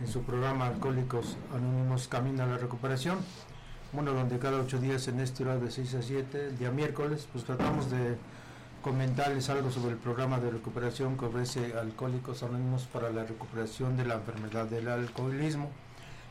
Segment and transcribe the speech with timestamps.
[0.00, 3.18] en su programa Alcohólicos Anónimos Camino a la Recuperación.
[3.92, 7.28] Bueno, donde cada ocho días en este horario de 6 a 7, el día miércoles,
[7.30, 8.16] pues tratamos de
[8.82, 14.06] comentarles algo sobre el programa de recuperación que ofrece Alcohólicos Anónimos para la recuperación de
[14.06, 15.70] la enfermedad del alcoholismo.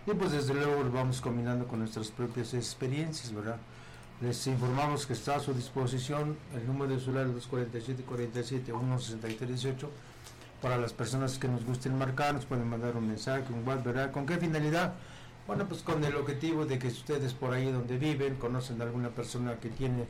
[0.08, 3.58] Y pues desde luego lo vamos combinando con nuestras propias experiencias, ¿verdad?
[4.22, 9.90] Les informamos que está a su disposición el número de celular 247 47 163 18
[10.62, 14.12] para las personas que nos gusten marcar, nos pueden mandar un mensaje, un WhatsApp, ¿verdad?
[14.12, 14.94] ¿Con qué finalidad?
[15.48, 19.10] Bueno, pues con el objetivo de que ustedes por ahí donde viven conocen a alguna
[19.10, 20.06] persona que tiene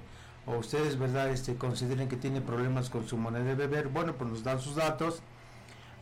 [0.46, 1.30] o ustedes, ¿verdad?
[1.30, 4.76] Este consideren que tiene problemas con su manera de beber, bueno, pues nos dan sus
[4.76, 5.22] datos.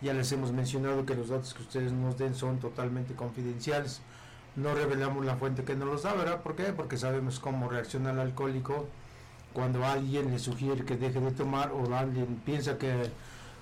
[0.01, 4.01] Ya les hemos mencionado que los datos que ustedes nos den son totalmente confidenciales.
[4.55, 6.41] No revelamos la fuente que nos los da, ¿verdad?
[6.41, 6.65] ¿Por qué?
[6.73, 8.87] Porque sabemos cómo reacciona el alcohólico
[9.53, 13.09] cuando alguien le sugiere que deje de tomar o alguien piensa que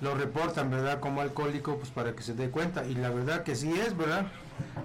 [0.01, 0.99] lo reportan, ¿verdad?
[0.99, 2.85] Como alcohólico, pues para que se dé cuenta.
[2.85, 4.27] Y la verdad que sí es, ¿verdad?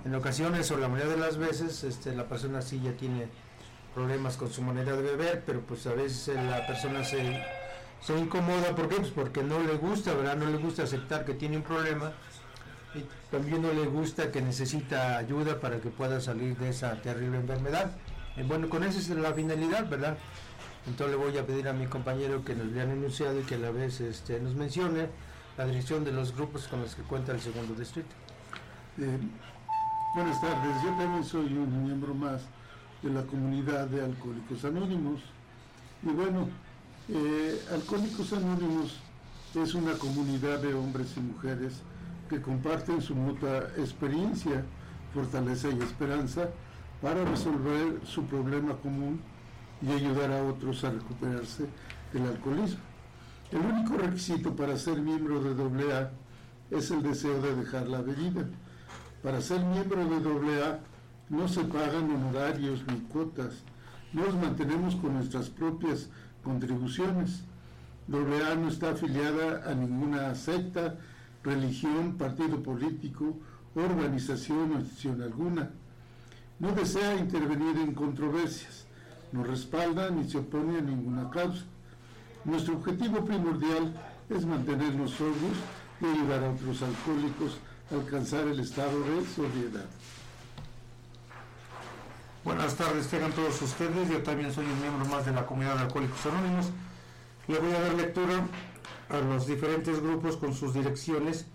[0.04, 3.28] En ocasiones o la mayoría de las veces este, la persona sí ya tiene
[3.94, 7.42] problemas con su manera de beber, pero pues a veces eh, la persona se,
[8.00, 8.96] se incomoda, ¿por qué?
[8.96, 10.36] Pues porque no le gusta, ¿verdad?
[10.36, 12.12] No le gusta aceptar que tiene un problema
[12.94, 17.38] y también no le gusta que necesita ayuda para que pueda salir de esa terrible
[17.38, 17.92] enfermedad.
[18.36, 20.16] Y bueno, con esa es la finalidad, ¿verdad?
[20.86, 23.58] Entonces le voy a pedir a mi compañero que nos hayan enunciado y que a
[23.58, 25.08] la vez este, nos mencione
[25.58, 28.14] la dirección de los grupos con los que cuenta el segundo distrito.
[28.98, 29.18] Eh,
[30.14, 32.42] buenas tardes, yo también soy un miembro más
[33.02, 35.20] de la comunidad de Alcohólicos Anónimos.
[36.02, 36.48] Y bueno,
[37.08, 39.00] eh, Alcohólicos Anónimos
[39.54, 41.82] es una comunidad de hombres y mujeres
[42.28, 44.64] que comparten su mutua experiencia,
[45.12, 46.48] fortaleza y esperanza
[47.02, 49.20] para resolver su problema común
[49.82, 51.66] y ayudar a otros a recuperarse
[52.12, 52.80] del alcoholismo.
[53.50, 56.10] El único requisito para ser miembro de AA
[56.70, 58.48] es el deseo de dejar la bebida.
[59.22, 60.78] Para ser miembro de AA
[61.30, 63.62] no se pagan honorarios ni cuotas,
[64.12, 66.08] nos mantenemos con nuestras propias
[66.42, 67.42] contribuciones.
[68.12, 70.96] AA no está afiliada a ninguna secta,
[71.44, 73.36] religión, partido político,
[73.74, 75.70] organización o institución alguna.
[76.58, 78.86] No desea intervenir en controversias
[79.32, 81.64] no respalda ni se opone a ninguna causa.
[82.44, 83.94] Nuestro objetivo primordial
[84.28, 85.56] es mantenernos sobrios
[86.00, 87.58] y ayudar a otros alcohólicos
[87.90, 89.86] a alcanzar el estado de sobriedad.
[92.42, 94.08] Buenas tardes, tengan todos ustedes.
[94.08, 96.70] Yo también soy un miembro más de la comunidad de Alcohólicos Anónimos.
[97.48, 98.46] Le voy a dar lectura
[99.10, 101.46] a los diferentes grupos con sus direcciones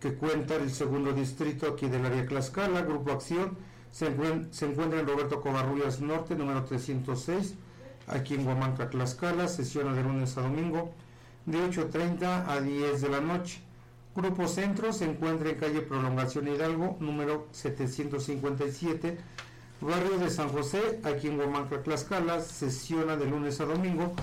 [0.00, 3.58] que cuentan el segundo distrito aquí del área Tlaxcala, Grupo Acción
[3.90, 7.54] se, encuentra en Roberto Covarrubias Norte, número 306,
[8.06, 10.92] aquí en Huamanca, Tlaxcala, sesiona de lunes a domingo,
[11.46, 13.60] de 8.30 a 10 de la noche.
[14.14, 19.18] Grupo Centro se encuentra en calle Prolongación Hidalgo, número 757,
[19.80, 24.14] barrio de San José, aquí en Huamanca, Tlaxcala, sesiona de lunes a domingo,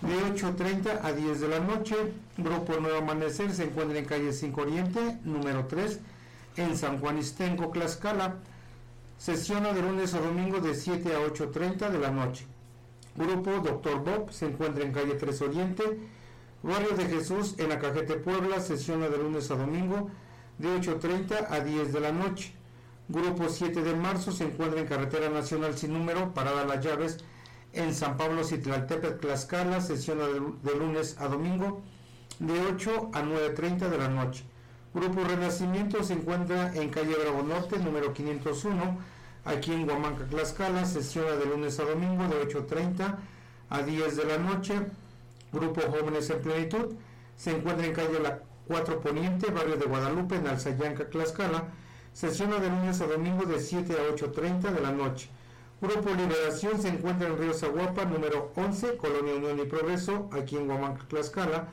[0.00, 1.96] de 8.30 a 10 de la noche.
[2.36, 5.98] Grupo Nuevo Amanecer se encuentra en calle 5 Oriente, número 3,
[6.56, 8.36] en San Juan Istenco, Tlaxcala,
[9.18, 12.46] Sesiona de lunes a domingo de 7 a 8.30 de la noche.
[13.16, 13.98] Grupo Dr.
[13.98, 15.98] Bob se encuentra en calle 3 Oriente.
[16.62, 18.60] Barrio de Jesús en Acajete, Puebla.
[18.60, 20.08] Sesiona de lunes a domingo
[20.58, 22.54] de 8.30 a 10 de la noche.
[23.08, 27.18] Grupo 7 de marzo se encuentra en Carretera Nacional sin número, Parada Las Llaves,
[27.72, 29.80] en San Pablo Citlaltepec, Tlaxcala.
[29.80, 31.82] Sesiona de, lunes a domingo
[32.38, 34.44] de 8 a 9.30 de la noche.
[34.98, 38.98] Grupo Renacimiento se encuentra en calle Bravo Norte, número 501,
[39.44, 43.14] aquí en Huamanca, Tlaxcala, sesiona de lunes a domingo de 8.30
[43.70, 44.74] a 10 de la noche.
[45.52, 46.96] Grupo Jóvenes en Plenitud
[47.36, 51.68] se encuentra en calle La 4 Poniente, barrio de Guadalupe, en Alzayanca, Tlaxcala,
[52.12, 55.30] sesiona de lunes a domingo de 7 a 8.30 de la noche.
[55.80, 60.68] Grupo Liberación se encuentra en Río Zaguapa, número 11, Colonia Unión y Progreso, aquí en
[60.68, 61.68] Huamanca, Tlaxcala,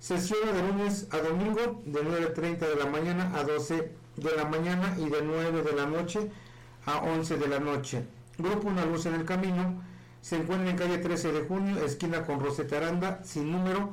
[0.00, 4.96] Sesiona de lunes a domingo de 9.30 de la mañana a 12 de la mañana
[4.98, 6.30] y de 9 de la noche
[6.86, 8.06] a 11 de la noche.
[8.38, 9.82] Grupo Una Luz en el Camino
[10.22, 13.90] se encuentra en calle 13 de junio, esquina con Roseta Aranda, sin número,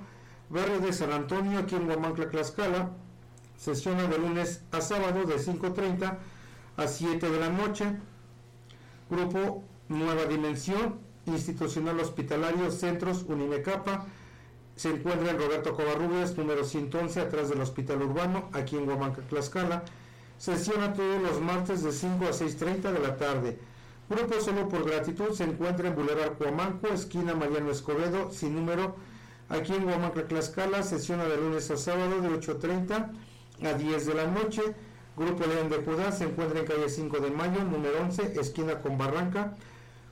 [0.50, 2.92] barrio de San Antonio, aquí en Guamancla, Tlaxcala.
[3.58, 6.18] Sesiona de lunes a sábado de 5.30
[6.78, 7.86] a 7 de la noche.
[9.10, 14.06] Grupo Nueva Dimensión, Institucional Hospitalario, Centros Unimecapa,
[14.78, 19.84] se encuentra en Roberto Covarrubias, número 111, atrás del Hospital Urbano, aquí en Huamanca, Tlaxcala.
[20.38, 23.58] Sesiona todos los martes de 5 a 6.30 de la tarde.
[24.08, 28.96] Grupo Solo por Gratitud se encuentra en Boulevard Huamanco, esquina Mariano Escobedo, sin número,
[29.50, 30.84] aquí en Huamanca, Tlaxcala.
[30.84, 33.10] Sesiona de lunes a sábado de 8.30
[33.64, 34.62] a 10 de la noche.
[35.18, 39.00] Grupo León de Judá se encuentra en calle 5 de Mayo, número 11, esquina con
[39.00, 39.56] Barranca,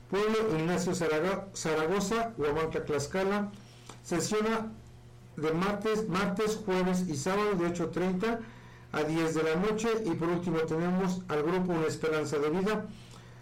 [0.09, 3.51] Pueblo Ignacio Zaragoza, Huamanca, Tlaxcala.
[4.06, 4.72] Sesiona
[5.36, 8.40] de martes, martes, jueves y sábado de 8.30
[8.92, 9.90] a 10 de la noche.
[10.06, 12.86] Y por último tenemos al grupo Una Esperanza de Vida.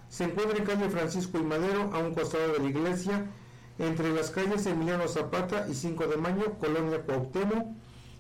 [0.09, 3.25] Se encuentra en calle Francisco y Madero, a un costado de la iglesia,
[3.77, 7.67] entre las calles Emiliano Zapata y 5 de Mayo, Colonia Cuauhtémoc.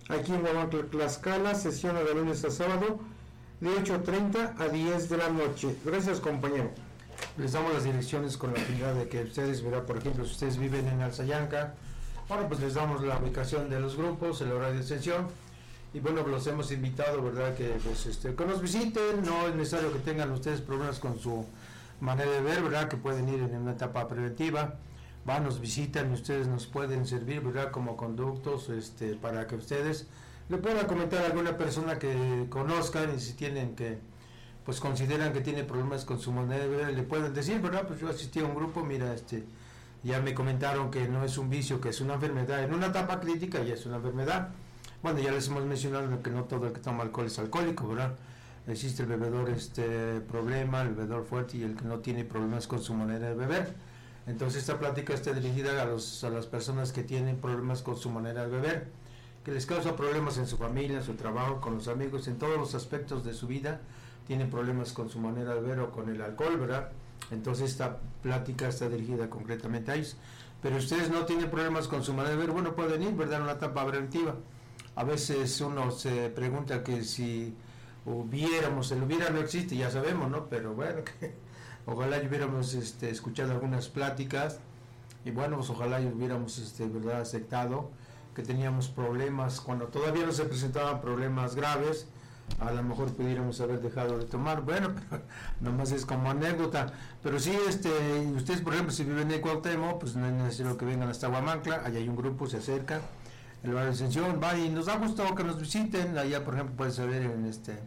[0.09, 2.99] Aquí en Huamanca, Tlaxcala, sesiona de lunes a sábado
[3.61, 5.77] de 8.30 a 10 de la noche.
[5.85, 6.71] Gracias, compañero.
[7.37, 10.57] Les damos las direcciones con la finalidad de que ustedes, verán, por ejemplo, si ustedes
[10.57, 11.75] viven en Alzayanca,
[12.27, 15.27] bueno, pues les damos la ubicación de los grupos, el horario de sesión,
[15.93, 17.55] y bueno, pues los hemos invitado, ¿verdad?
[17.55, 21.45] Que, pues, este, que nos visiten, no es necesario que tengan ustedes problemas con su
[22.01, 22.87] manera de ver, ¿verdad?
[22.87, 24.75] Que pueden ir en una etapa preventiva,
[25.25, 27.71] van, nos visitan ustedes nos pueden servir, ¿verdad?
[27.71, 30.07] Como conductos, este, para que ustedes
[30.49, 33.99] le puedan comentar a alguna persona que conozcan y si tienen que
[34.65, 37.85] pues consideran que tiene problemas con su moneda, le pueden decir, ¿verdad?
[37.85, 39.43] Pues yo asistí a un grupo, mira, este,
[40.03, 42.63] ya me comentaron que no es un vicio, que es una enfermedad.
[42.63, 44.49] En una etapa crítica ya es una enfermedad.
[45.01, 48.15] Bueno, ya les hemos mencionado que no todo el que toma alcohol es alcohólico, ¿verdad?
[48.67, 52.81] Existe el bebedor este problema, el bebedor fuerte y el que no tiene problemas con
[52.81, 53.73] su manera de beber.
[54.27, 58.09] Entonces esta plática está dirigida a, los, a las personas que tienen problemas con su
[58.09, 58.87] manera de beber,
[59.43, 62.57] que les causa problemas en su familia, en su trabajo, con los amigos, en todos
[62.57, 63.81] los aspectos de su vida
[64.27, 66.91] tienen problemas con su manera de ver o con el alcohol, ¿verdad?
[67.33, 70.15] Entonces esta plática está dirigida concretamente a ellos.
[70.61, 73.41] Pero ustedes no tienen problemas con su manera de ver, bueno, pueden ir, ¿verdad?
[73.41, 74.35] Una etapa preventiva.
[74.95, 77.53] A veces uno se pregunta que si
[78.05, 80.47] hubiéramos, el hubiera no existe, ya sabemos, ¿no?
[80.47, 81.01] Pero bueno,
[81.85, 84.59] ojalá hubiéramos este, escuchado algunas pláticas
[85.25, 87.91] y bueno, pues ojalá hubiéramos, este, ¿verdad?, aceptado
[88.35, 92.07] que teníamos problemas cuando todavía no se presentaban problemas graves
[92.59, 95.23] a lo mejor pudiéramos haber dejado de tomar, bueno, pero
[95.61, 97.89] nomás es como anécdota, pero sí, este,
[98.35, 101.81] ustedes por ejemplo si viven en Cuauhtémoc, pues no es necesario que vengan hasta Guamancla,
[101.85, 103.01] allá hay un grupo, se acerca,
[103.63, 106.93] el barrio Ascensión, va y nos da gusto que nos visiten, allá por ejemplo pueden
[106.93, 107.79] saber en este,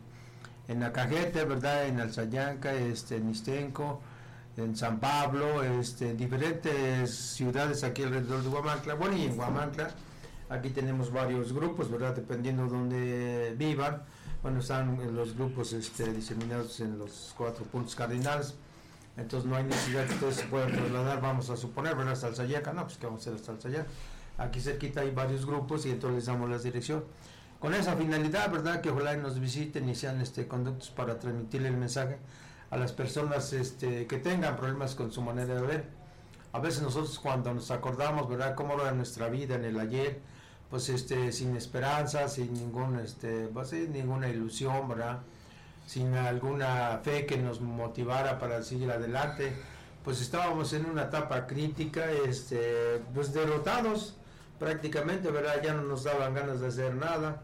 [0.69, 3.32] en Acajete, verdad, en Alzayanca, este, en
[4.56, 9.91] en San Pablo, este, en diferentes ciudades aquí alrededor de Guamancla, bueno y en Guamancla,
[10.49, 14.03] aquí tenemos varios grupos, verdad, dependiendo de donde vivan,
[14.46, 18.54] bueno, están los grupos este, diseminados en los cuatro puntos cardinales,
[19.16, 22.12] entonces no hay necesidad que ustedes se puedan trasladar, vamos a suponer, ¿verdad?
[22.12, 23.88] Hasta Alzayaca, no, pues que vamos a hacer hasta Alzayaca.
[24.38, 27.04] Aquí cerquita hay varios grupos y entonces les damos la dirección.
[27.58, 28.81] Con esa finalidad, ¿verdad?
[28.81, 32.16] Que ojalá nos visiten y sean este, conductos para transmitirle el mensaje
[32.70, 35.88] a las personas este, que tengan problemas con su manera de ver.
[36.52, 38.54] A veces nosotros cuando nos acordamos, ¿verdad?
[38.54, 40.20] Cómo era nuestra vida en el ayer,
[40.70, 45.20] pues este sin esperanza, sin ningún este, pues, ninguna ilusión, ¿verdad?
[45.86, 49.52] Sin alguna fe que nos motivara para seguir adelante,
[50.04, 54.16] pues estábamos en una etapa crítica, este, pues derrotados
[54.58, 55.62] prácticamente, ¿verdad?
[55.62, 57.42] Ya no nos daban ganas de hacer nada.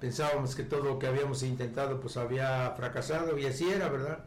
[0.00, 4.20] Pensábamos que todo lo que habíamos intentado pues había fracasado y así era, ¿verdad?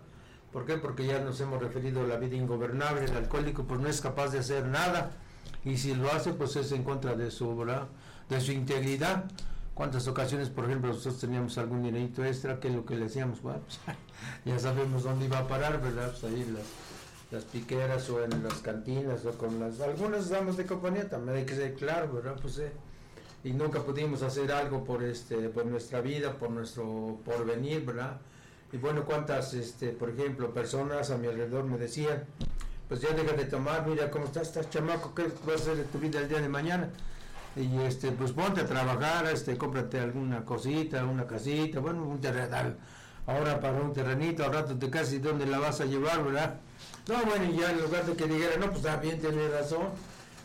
[0.52, 0.78] ¿Por qué?
[0.78, 4.30] Porque ya nos hemos referido a la vida ingobernable, el alcohólico pues no es capaz
[4.30, 5.12] de hacer nada
[5.64, 7.88] y si lo hace pues es en contra de su, ¿verdad?
[8.32, 9.26] De su integridad.
[9.74, 12.60] ¿Cuántas ocasiones, por ejemplo, nosotros teníamos algún dinerito extra?
[12.60, 13.42] que es lo que le decíamos?
[13.42, 13.80] Bueno, pues,
[14.46, 16.12] ya sabemos dónde iba a parar, ¿verdad?
[16.12, 16.64] Pues ahí las,
[17.32, 19.80] las piqueras o en las cantinas o con las...
[19.82, 22.36] Algunas damos de compañía, también hay que ser claro, ¿verdad?
[22.42, 22.72] Pues eh,
[23.44, 28.22] y nunca pudimos hacer algo por este por nuestra vida, por nuestro porvenir, ¿verdad?
[28.72, 32.24] Y bueno, cuántas, este, por ejemplo, personas a mi alrededor me decían,
[32.88, 35.84] pues ya deja de tomar, mira cómo estás, estás chamaco, ¿qué vas a hacer de
[35.86, 36.90] tu vida el día de mañana?
[37.56, 42.78] Y este pues ponte a trabajar, este cómprate alguna cosita, una casita, bueno, un terrenal,
[43.28, 46.56] ahora para un terrenito, al rato te casi dónde la vas a llevar, ¿verdad?
[47.08, 49.88] No, bueno, y ya en lugar de que dijera, no, pues está bien, tienes razón,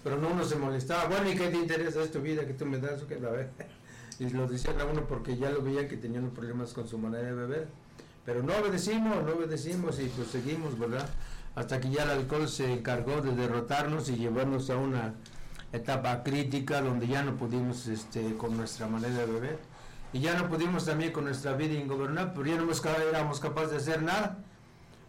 [0.03, 2.79] pero no uno se molestaba, bueno, ¿y qué te interesa esta vida que tú me
[2.79, 3.51] das o la ver?
[4.19, 7.25] Y lo decían a uno porque ya lo veían que tenían problemas con su manera
[7.25, 7.69] de beber.
[8.25, 11.07] Pero no obedecimos, no obedecimos y pues seguimos, ¿verdad?
[11.55, 15.15] Hasta que ya el alcohol se encargó de derrotarnos y llevarnos a una
[15.73, 19.59] etapa crítica donde ya no pudimos este, con nuestra manera de beber
[20.13, 23.77] y ya no pudimos también con nuestra vida ingobernable, pero ya no éramos capaces de
[23.77, 24.39] hacer nada.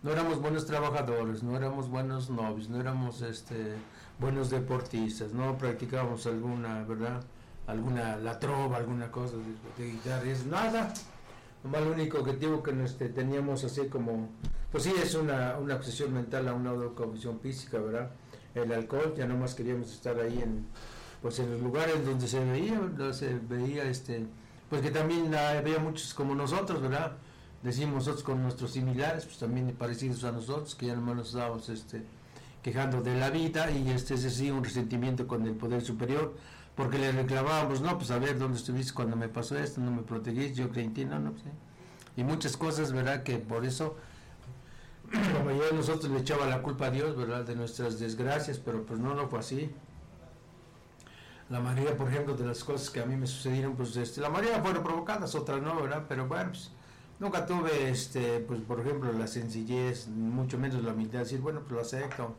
[0.03, 3.73] No éramos buenos trabajadores, no éramos buenos novios, no éramos este,
[4.19, 7.23] buenos deportistas, no practicábamos alguna, ¿verdad?
[7.67, 9.35] Alguna, la trova, alguna cosa
[9.77, 10.93] de, guitarra, es nada.
[11.63, 14.29] lo único objetivo que este, teníamos así como,
[14.71, 18.11] pues sí, es una, una obsesión mental a una condición física, ¿verdad?
[18.63, 20.65] El alcohol, ya no más queríamos estar ahí en
[21.21, 24.25] pues en los lugares donde se veía, donde se veía este,
[24.69, 27.17] pues que también había muchos como nosotros, ¿verdad?
[27.63, 31.67] decimos nosotros con nuestros similares, pues también parecidos a nosotros, que ya no nos estábamos
[31.69, 32.03] este,
[32.61, 36.35] quejando de la vida y este es así un resentimiento con el poder superior,
[36.75, 40.03] porque le reclamábamos, no, pues a ver dónde estuviste cuando me pasó esto, no me
[40.03, 41.45] protegiste, yo creí en ti, no, no, pues,
[42.15, 43.23] y muchas cosas, ¿verdad?
[43.23, 43.95] Que por eso
[45.11, 47.45] la mayoría de nosotros le echaba la culpa a Dios, ¿verdad?
[47.45, 49.71] De nuestras desgracias, pero pues no, no fue así.
[51.49, 54.29] La mayoría, por ejemplo, de las cosas que a mí me sucedieron, pues este, la
[54.29, 56.05] mayoría fueron provocadas, otras no, ¿verdad?
[56.09, 56.71] Pero bueno, pues
[57.19, 61.71] nunca tuve, este, pues por ejemplo, la sencillez, mucho menos la humildad, decir, bueno, pues
[61.71, 62.35] lo acepto.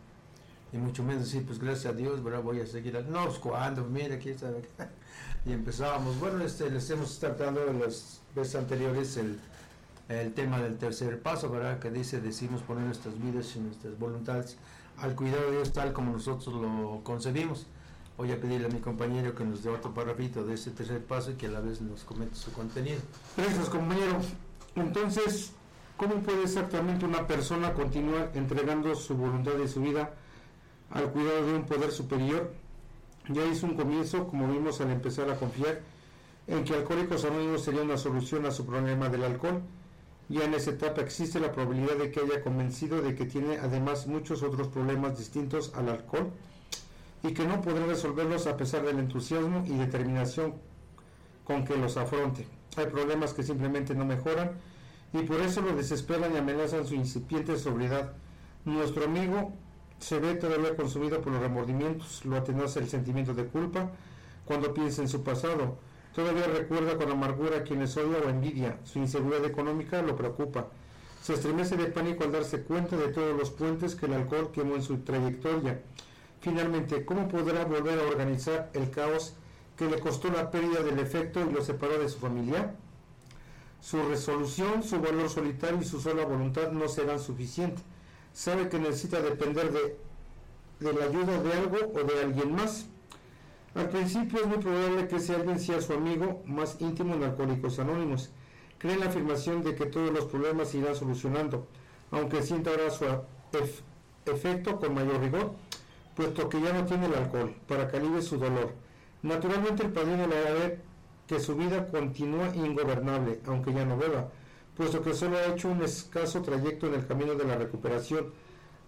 [0.71, 2.43] Y mucho menos decir, pues gracias a Dios, ¿verdad?
[2.43, 3.03] Voy a seguir.
[3.09, 4.51] No, pues cuando, mira, aquí está.
[5.47, 6.21] Y empezábamos.
[6.21, 9.39] Bueno, este, les hemos tratado en las veces anteriores el
[10.09, 11.79] el tema del tercer paso, ¿verdad?
[11.79, 14.57] Que dice, decimos poner nuestras vidas y nuestras voluntades
[14.97, 17.67] al cuidado de Dios tal como nosotros lo concebimos.
[18.17, 21.31] Voy a pedirle a mi compañero que nos dé otro parrafito de ese tercer paso
[21.31, 22.99] y que a la vez nos comente su contenido.
[23.37, 24.19] Gracias, compañero.
[24.75, 25.53] Entonces,
[25.97, 30.15] ¿cómo puede exactamente una persona continuar entregando su voluntad y su vida
[30.91, 32.53] al cuidado de un poder superior?
[33.29, 35.81] Ya hizo un comienzo, como vimos al empezar a confiar
[36.49, 39.63] en que Alcohólicos Anónimos sería una solución a su problema del alcohol
[40.29, 44.07] ya en esa etapa existe la probabilidad de que haya convencido de que tiene además
[44.07, 46.31] muchos otros problemas distintos al alcohol
[47.23, 50.55] y que no podrá resolverlos a pesar del entusiasmo y determinación
[51.45, 52.47] con que los afronte.
[52.77, 54.53] Hay problemas que simplemente no mejoran
[55.15, 58.13] y por eso lo desesperan y amenazan su incipiente sobriedad.
[58.67, 59.53] Nuestro amigo
[59.99, 63.91] se ve todavía consumido por los remordimientos, lo atenuaza el sentimiento de culpa
[64.45, 65.79] cuando piensa en su pasado
[66.19, 68.81] Todavía recuerda con amargura a quienes odia o envidia.
[68.83, 70.67] Su inseguridad económica lo preocupa.
[71.23, 74.75] Se estremece de pánico al darse cuenta de todos los puentes que el alcohol quemó
[74.75, 75.81] en su trayectoria.
[76.41, 79.35] Finalmente, ¿cómo podrá volver a organizar el caos
[79.77, 82.75] que le costó la pérdida del efecto y lo separó de su familia?
[83.81, 87.85] Su resolución, su valor solitario y su sola voluntad no serán suficientes.
[88.33, 89.97] Sabe que necesita depender de,
[90.81, 92.89] de la ayuda de algo o de alguien más.
[93.79, 97.79] Al principio es muy probable que ese alguien sea su amigo más íntimo en Alcohólicos
[97.79, 98.33] Anónimos.
[98.77, 101.69] Cree en la afirmación de que todos los problemas se irán solucionando,
[102.11, 103.05] aunque sienta ahora su
[104.27, 105.53] efecto con mayor rigor,
[106.17, 108.75] puesto que ya no tiene el alcohol, para que su dolor.
[109.23, 110.83] Naturalmente el padrino le hará ver
[111.29, 114.29] que su vida continúa ingobernable, aunque ya no beba,
[114.77, 118.33] puesto que solo ha hecho un escaso trayecto en el camino de la recuperación,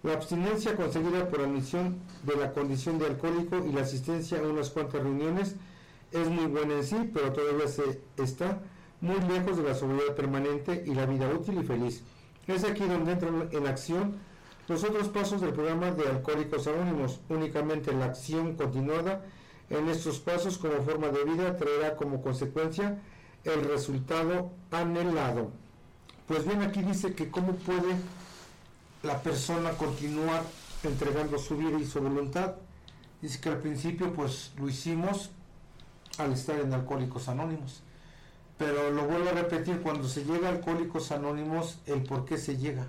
[0.02, 4.70] la abstinencia conseguida por admisión de la condición de alcohólico y la asistencia a unas
[4.70, 5.56] cuantas reuniones
[6.12, 8.60] es muy buena en sí, pero todavía se está
[9.00, 12.02] muy lejos de la sobriedad permanente y la vida útil y feliz.
[12.46, 14.16] Es aquí donde entran en acción
[14.68, 17.20] los otros pasos del programa de Alcohólicos Anónimos.
[17.28, 19.24] Únicamente la acción continuada
[19.68, 23.00] en estos pasos como forma de vida traerá como consecuencia
[23.44, 25.50] el resultado anhelado.
[26.26, 27.96] Pues bien, aquí dice que cómo puede
[29.02, 30.42] la persona continúa
[30.82, 32.56] entregando su vida y su voluntad.
[33.22, 35.30] Dice que al principio pues lo hicimos
[36.18, 37.82] al estar en Alcohólicos Anónimos.
[38.58, 42.58] Pero lo vuelvo a repetir, cuando se llega a Alcohólicos Anónimos, el por qué se
[42.58, 42.88] llega.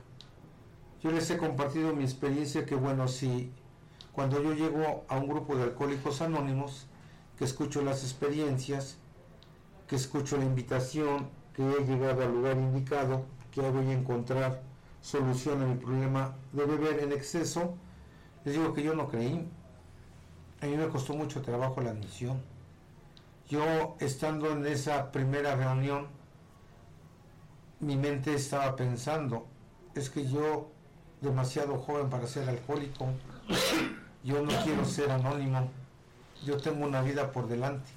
[1.02, 3.52] Yo les he compartido mi experiencia que bueno, si
[4.12, 6.88] cuando yo llego a un grupo de Alcohólicos Anónimos,
[7.38, 8.98] que escucho las experiencias,
[9.88, 14.62] que escucho la invitación, que he llegado al lugar indicado, que voy a encontrar
[15.02, 17.76] solución a mi problema de beber en exceso,
[18.46, 19.50] les digo que yo no creí.
[20.62, 22.42] A mí me costó mucho trabajo la admisión.
[23.50, 26.08] Yo, estando en esa primera reunión,
[27.80, 29.48] mi mente estaba pensando,
[29.96, 30.70] es que yo,
[31.20, 33.08] demasiado joven para ser alcohólico,
[34.24, 35.70] yo no quiero ser anónimo,
[36.46, 37.90] yo tengo una vida por delante.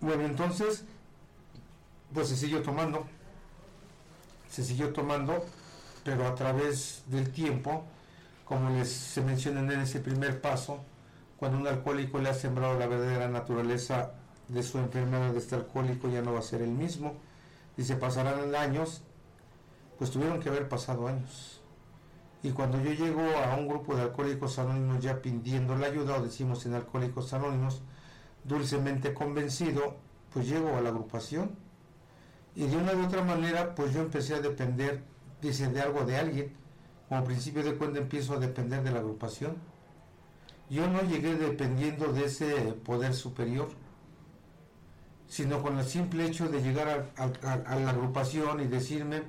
[0.00, 0.84] Bueno, entonces,
[2.12, 3.06] pues se siguió tomando,
[4.48, 5.44] se siguió tomando
[6.08, 7.84] pero a través del tiempo,
[8.46, 10.80] como les se menciona en ese primer paso,
[11.36, 14.12] cuando un alcohólico le ha sembrado la verdadera naturaleza
[14.48, 17.12] de su enfermedad de este alcohólico, ya no va a ser el mismo.
[17.76, 19.02] Y se pasarán años,
[19.98, 21.60] pues tuvieron que haber pasado años.
[22.42, 26.22] Y cuando yo llego a un grupo de alcohólicos anónimos ya pidiendo la ayuda, o
[26.22, 27.82] decimos en alcohólicos anónimos,
[28.44, 29.96] dulcemente convencido,
[30.32, 31.50] pues llego a la agrupación.
[32.54, 35.02] Y de una u otra manera, pues yo empecé a depender
[35.40, 36.52] dicen de algo de alguien,
[37.08, 39.56] como principio de cuenta empiezo a depender de la agrupación.
[40.68, 43.68] Yo no llegué dependiendo de ese poder superior,
[45.26, 49.22] sino con el simple hecho de llegar a, la agrupación y decirme,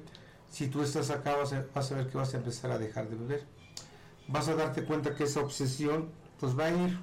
[0.49, 3.45] si tú estás acá vas a, ver que vas a empezar a dejar de beber.
[4.27, 6.99] Vas a darte cuenta que esa obsesión pues va a ir,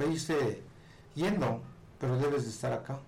[0.00, 0.62] va a irse
[1.14, 1.60] yendo,
[1.98, 3.00] pero debes de estar acá.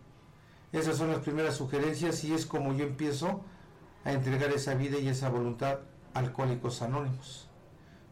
[0.72, 3.42] Esas son las primeras sugerencias y es como yo empiezo
[4.04, 5.80] a entregar esa vida y esa voluntad
[6.14, 7.48] a Alcohólicos Anónimos.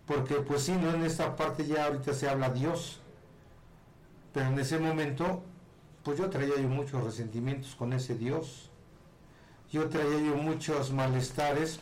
[0.07, 3.01] Porque pues sí, no en esta parte ya ahorita se habla Dios,
[4.33, 5.43] pero en ese momento
[6.03, 8.71] pues yo traía yo muchos resentimientos con ese Dios,
[9.71, 11.79] yo traía yo muchos malestares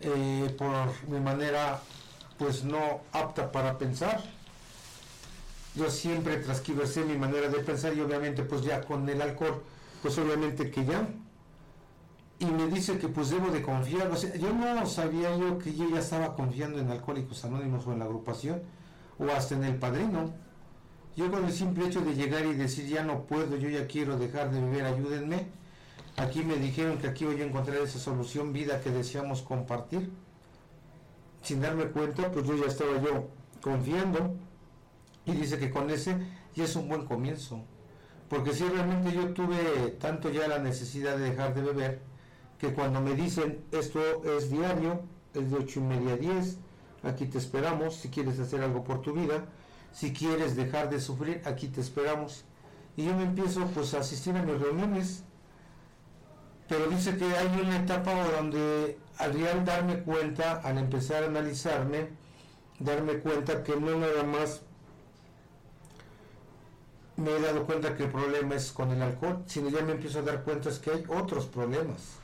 [0.00, 1.80] eh, por mi manera
[2.38, 4.22] pues no apta para pensar.
[5.74, 9.62] Yo siempre transquiversé mi manera de pensar y obviamente pues ya con el alcohol,
[10.02, 11.06] pues obviamente que ya.
[12.40, 14.08] Y me dice que pues debo de confiar.
[14.10, 17.92] O sea, yo no sabía yo que yo ya estaba confiando en Alcohólicos Anónimos o
[17.92, 18.62] en la agrupación
[19.18, 20.32] o hasta en el padrino.
[21.16, 24.16] Yo con el simple hecho de llegar y decir ya no puedo, yo ya quiero
[24.16, 25.46] dejar de beber, ayúdenme.
[26.16, 30.12] Aquí me dijeron que aquí voy a encontrar esa solución, vida que deseamos compartir
[31.42, 33.28] sin darme cuenta, pues yo ya estaba yo
[33.60, 34.36] confiando
[35.24, 36.16] y dice que con ese
[36.54, 37.62] ya es un buen comienzo.
[38.28, 42.02] Porque si realmente yo tuve tanto ya la necesidad de dejar de beber,
[42.58, 45.02] que cuando me dicen esto es diario,
[45.34, 46.58] es de ocho y media a 10,
[47.04, 49.44] aquí te esperamos, si quieres hacer algo por tu vida,
[49.92, 52.44] si quieres dejar de sufrir, aquí te esperamos.
[52.96, 55.22] Y yo me empiezo pues a asistir a mis reuniones,
[56.68, 62.08] pero dice que hay una etapa donde al real darme cuenta, al empezar a analizarme,
[62.78, 64.62] darme cuenta que no nada más
[67.16, 70.20] me he dado cuenta que el problema es con el alcohol, sino ya me empiezo
[70.20, 72.18] a dar cuenta es que hay otros problemas.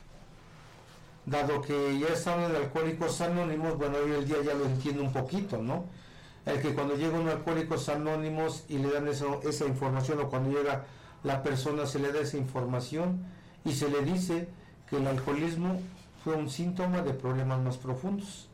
[1.25, 5.11] Dado que ya están en Alcohólicos Anónimos, bueno, hoy el día ya lo entiendo un
[5.11, 5.85] poquito, ¿no?
[6.45, 10.51] El que cuando llega un Alcohólicos Anónimos y le dan eso, esa información, o cuando
[10.51, 10.85] llega
[11.23, 13.25] la persona se le da esa información
[13.63, 14.47] y se le dice
[14.87, 15.79] que el alcoholismo
[16.23, 18.47] fue un síntoma de problemas más profundos.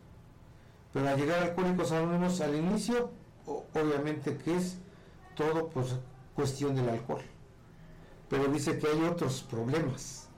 [0.94, 3.12] Pero al llegar Alcohólicos Anónimos al inicio,
[3.46, 4.78] obviamente que es
[5.36, 5.96] todo pues
[6.34, 7.24] cuestión del alcohol.
[8.30, 10.30] Pero dice que hay otros problemas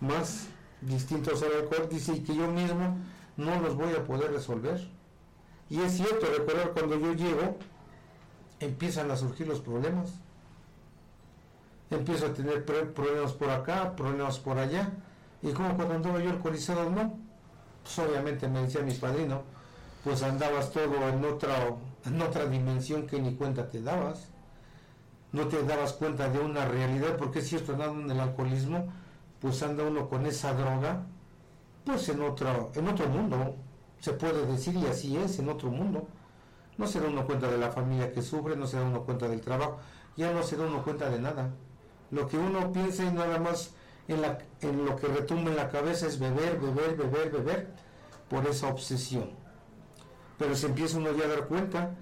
[0.00, 0.48] más
[0.80, 2.98] distintos al alcohol, dice que yo mismo
[3.36, 4.88] no los voy a poder resolver.
[5.70, 7.56] Y es cierto, recordar cuando yo llego,
[8.60, 10.12] empiezan a surgir los problemas.
[11.90, 14.92] Empiezo a tener problemas por acá, problemas por allá
[15.42, 17.18] y como cuando andaba yo alcoholizado, no.
[17.82, 19.42] Pues obviamente me decía mi padrino,
[20.04, 24.28] pues andabas todo en otra, en otra dimensión que ni cuenta te dabas.
[25.32, 28.92] No te dabas cuenta de una realidad, porque es cierto, andando en el alcoholismo,
[29.40, 31.06] pues anda uno con esa droga,
[31.84, 33.56] pues en otro, en otro mundo,
[34.00, 36.06] se puede decir, y así es, en otro mundo.
[36.76, 39.28] No se da uno cuenta de la familia que sufre, no se da uno cuenta
[39.28, 39.78] del trabajo,
[40.16, 41.50] ya no se da uno cuenta de nada.
[42.10, 43.74] Lo que uno piensa y nada más
[44.08, 47.70] en, lo que retumba en la cabeza es beber, beber, beber, beber,
[48.28, 49.30] por esa obsesión.
[50.38, 51.94] Pero se empieza uno ya a dar cuenta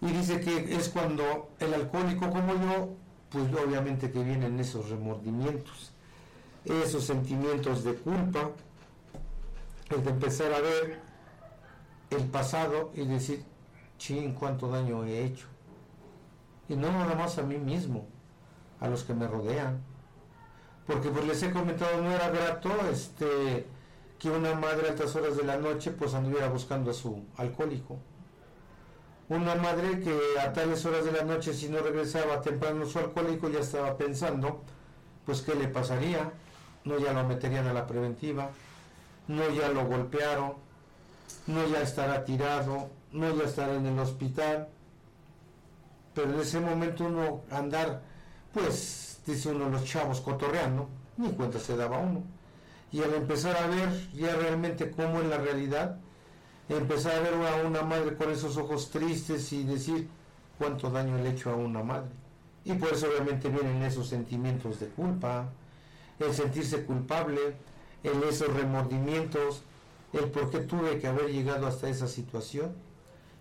[0.00, 2.90] y dice que es cuando el alcohólico como yo,
[3.30, 5.92] pues obviamente que vienen esos remordimientos,
[6.68, 8.50] esos sentimientos de culpa,
[9.90, 11.00] el de empezar a ver
[12.10, 13.44] el pasado y decir,
[13.98, 15.46] ching, cuánto daño he hecho.
[16.68, 18.06] Y no nada más a mí mismo,
[18.80, 19.80] a los que me rodean,
[20.86, 23.66] porque pues les he comentado no era grato este
[24.18, 27.98] que una madre a altas horas de la noche pues anduviera buscando a su alcohólico.
[29.28, 33.48] Una madre que a tales horas de la noche si no regresaba temprano su alcohólico
[33.48, 34.62] ya estaba pensando
[35.26, 36.32] pues qué le pasaría,
[36.88, 38.50] no ya lo meterían a la preventiva,
[39.28, 40.54] no ya lo golpearon,
[41.46, 44.68] no ya estará tirado, no ya estará en el hospital,
[46.14, 48.02] pero en ese momento uno andar
[48.52, 52.22] pues dice uno los chavos cotorreando, ni cuenta se daba uno.
[52.90, 55.98] Y al empezar a ver ya realmente cómo en la realidad,
[56.68, 60.08] empezar a ver a una madre con esos ojos tristes y decir
[60.56, 62.10] cuánto daño le he hecho a una madre.
[62.64, 65.48] Y por eso obviamente vienen esos sentimientos de culpa,
[66.20, 67.40] el sentirse culpable,
[68.02, 69.62] el esos remordimientos,
[70.12, 72.72] el por qué tuve que haber llegado hasta esa situación,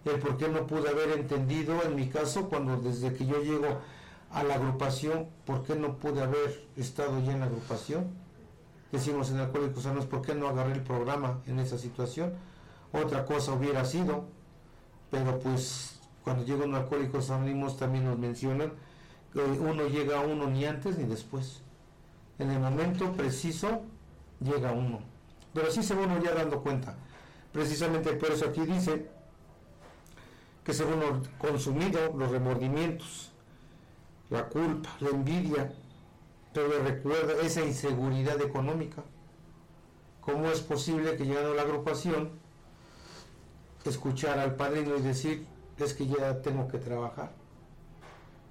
[0.06, 3.80] el por qué no pude haber entendido en mi caso cuando desde que yo llego
[4.32, 8.08] a la agrupación, ¿por qué no pude haber estado ya en la agrupación?
[8.92, 12.34] Decimos en Alcohólicos Sanos, ¿por qué no agarré el programa en esa situación?
[12.94, 14.26] Otra cosa hubiera sido,
[15.12, 18.74] pero pues cuando llega un Alcohólicos Anónimos también nos mencionan
[19.34, 21.62] que uno llega a uno ni antes ni después.
[22.40, 23.82] En el momento preciso
[24.40, 25.00] llega uno.
[25.54, 26.96] Pero sí se va uno ya dando cuenta.
[27.52, 29.10] Precisamente por eso aquí dice
[30.64, 33.32] que se uno consumido los remordimientos
[34.30, 35.74] la culpa, la envidia,
[36.54, 39.04] pero recuerda esa inseguridad económica.
[40.22, 42.32] ¿Cómo es posible que llegando a la agrupación,
[43.86, 45.46] escuchar al padrino y decir,
[45.78, 47.32] es que ya tengo que trabajar,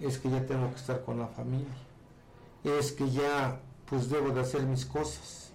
[0.00, 1.74] es que ya tengo que estar con la familia,
[2.64, 5.52] es que ya pues debo de hacer mis cosas,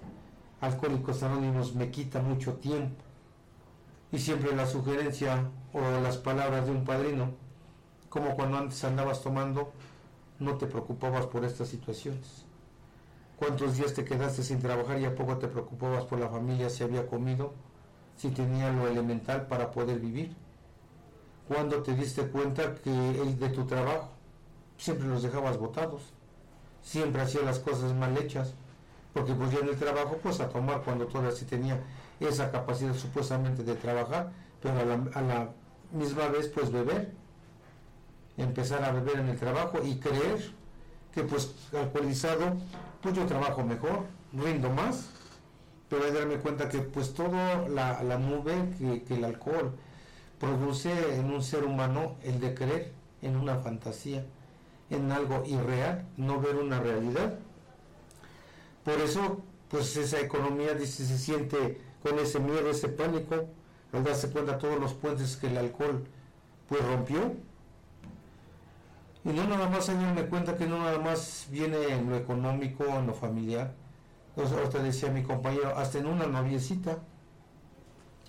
[0.61, 3.01] Alcohólicos Anónimos me quita mucho tiempo.
[4.11, 7.31] Y siempre la sugerencia o las palabras de un padrino,
[8.09, 9.71] como cuando antes andabas tomando,
[10.39, 12.45] no te preocupabas por estas situaciones.
[13.37, 16.83] ¿Cuántos días te quedaste sin trabajar y a poco te preocupabas por la familia si
[16.83, 17.53] había comido,
[18.15, 20.35] si tenía lo elemental para poder vivir?
[21.47, 24.09] ¿Cuándo te diste cuenta que el de tu trabajo
[24.77, 26.13] siempre los dejabas botados?
[26.83, 28.53] Siempre hacía las cosas mal hechas,
[29.13, 31.79] porque pues ya en el trabajo pues a tomar cuando todavía sí tenía
[32.19, 35.49] esa capacidad supuestamente de trabajar, pero a la, a la
[35.91, 37.11] misma vez pues beber,
[38.37, 40.51] empezar a beber en el trabajo y creer
[41.13, 42.55] que pues alcoholizado
[43.01, 45.09] pues yo trabajo mejor, rindo más,
[45.89, 49.73] pero hay darme cuenta que pues toda la, la nube que, que el alcohol
[50.39, 52.91] produce en un ser humano el de creer
[53.21, 54.25] en una fantasía,
[54.91, 57.33] en algo irreal, no ver una realidad.
[58.83, 63.45] Por eso, pues esa economía dice, se siente con ese miedo, ese pánico,
[63.93, 66.03] al darse cuenta todos los puentes que el alcohol
[66.67, 67.33] pues rompió.
[69.23, 72.85] Y no nada más hay me cuenta que no nada más viene en lo económico,
[72.85, 73.73] en lo familiar.
[74.29, 76.99] Entonces, ahorita decía mi compañero, hasta en una noviecita.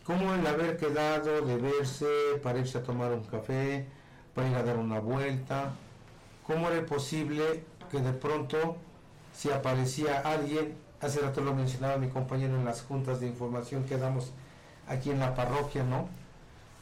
[0.05, 2.07] Como el haber quedado de verse
[2.43, 3.87] para irse a tomar un café,
[4.35, 5.73] para ir a dar una vuelta.
[6.53, 8.77] ¿Cómo era posible que de pronto,
[9.33, 13.97] si aparecía alguien, hace rato lo mencionaba mi compañero en las juntas de información que
[13.97, 14.33] damos
[14.87, 16.09] aquí en la parroquia, ¿no?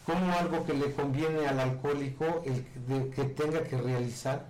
[0.05, 2.65] Como algo que le conviene al alcohólico el
[3.11, 4.47] que tenga que realizar,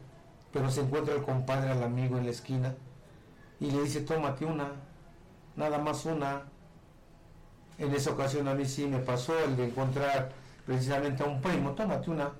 [0.55, 2.75] pero se encuentra el compadre, al amigo en la esquina
[3.61, 4.73] y le dice, tómate una,
[5.55, 6.45] nada más una.
[7.77, 10.33] En esa ocasión a mí sí me pasó el de encontrar
[10.65, 12.31] precisamente a un primo, tómate una.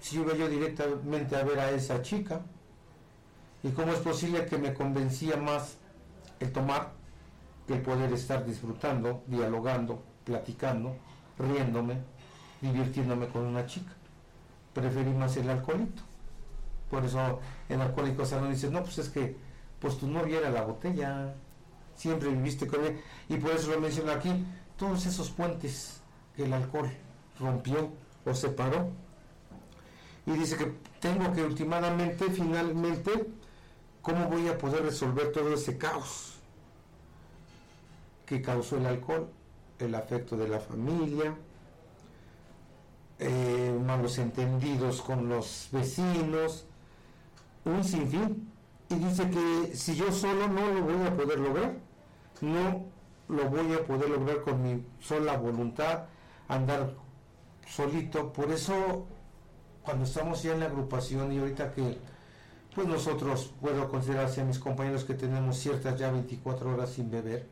[0.00, 2.40] Si iba yo directamente a ver a esa chica,
[3.62, 5.76] ¿y cómo es posible que me convencía más
[6.40, 6.92] el tomar
[7.66, 10.96] que el poder estar disfrutando, dialogando, platicando,
[11.38, 11.98] riéndome,
[12.60, 13.92] divirtiéndome con una chica?
[14.72, 16.02] Preferí más el alcoholito.
[16.90, 19.36] Por eso en Alcohólicos Anónimos dice, no, pues es que
[19.78, 21.34] pues tu novia era la botella,
[21.94, 24.44] siempre viviste con él, y por eso lo menciono aquí,
[24.76, 26.00] todos esos puentes
[26.34, 26.90] que el alcohol
[27.38, 27.90] rompió
[28.24, 28.90] o separó.
[30.26, 33.26] Y dice que tengo que últimamente, finalmente,
[34.02, 36.38] ¿cómo voy a poder resolver todo ese caos
[38.26, 39.28] que causó el alcohol?
[39.78, 41.34] El afecto de la familia,
[43.18, 46.66] eh, malos entendidos con los vecinos,
[47.64, 48.50] un sinfín
[48.90, 51.74] y dice que si yo solo no lo voy a poder lograr,
[52.40, 52.84] no
[53.28, 56.06] lo voy a poder lograr con mi sola voluntad,
[56.48, 56.94] andar
[57.66, 58.32] solito.
[58.32, 59.06] Por eso,
[59.82, 61.98] cuando estamos ya en la agrupación y ahorita que
[62.74, 67.46] pues nosotros puedo considerar a mis compañeros que tenemos ciertas ya 24 horas sin beber,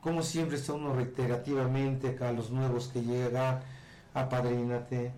[0.00, 3.60] como siempre está uno reiterativamente a los nuevos que llegan,
[4.14, 5.12] apadrínate,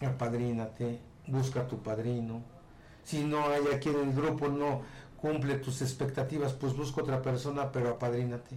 [0.00, 2.42] apadrínate, busca tu padrino,
[3.04, 4.80] si no hay aquí en el grupo, no
[5.20, 8.56] cumple tus expectativas, pues busca otra persona, pero apadrínate.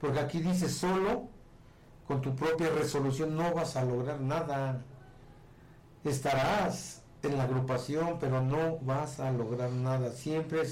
[0.00, 1.28] Porque aquí dice solo,
[2.06, 4.82] con tu propia resolución no vas a lograr nada.
[6.04, 10.10] Estarás en la agrupación, pero no vas a lograr nada.
[10.12, 10.62] Siempre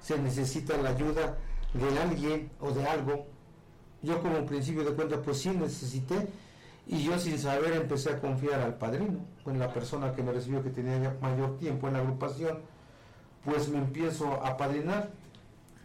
[0.00, 1.38] se necesita la ayuda
[1.72, 3.26] de alguien o de algo.
[4.02, 6.28] Yo como principio de cuenta, pues sí necesité
[6.86, 10.62] y yo sin saber empecé a confiar al padrino, en la persona que me recibió
[10.62, 12.60] que tenía mayor tiempo en la agrupación,
[13.44, 15.10] pues me empiezo a padrinar,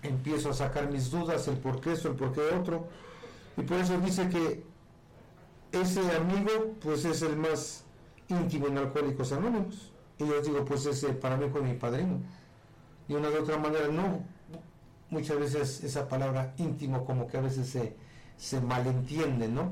[0.03, 2.87] empiezo a sacar mis dudas, el por qué eso, el por qué otro,
[3.57, 4.63] y por eso dice que
[5.71, 7.83] ese amigo pues es el más
[8.31, 9.91] íntimo en Alcohólicos Anónimos.
[10.17, 12.21] Y yo digo, pues ese para mí con mi padrino.
[13.07, 14.23] Y una de otra manera, no.
[15.09, 17.95] Muchas veces esa palabra íntimo como que a veces se,
[18.37, 19.71] se malentiende, ¿no?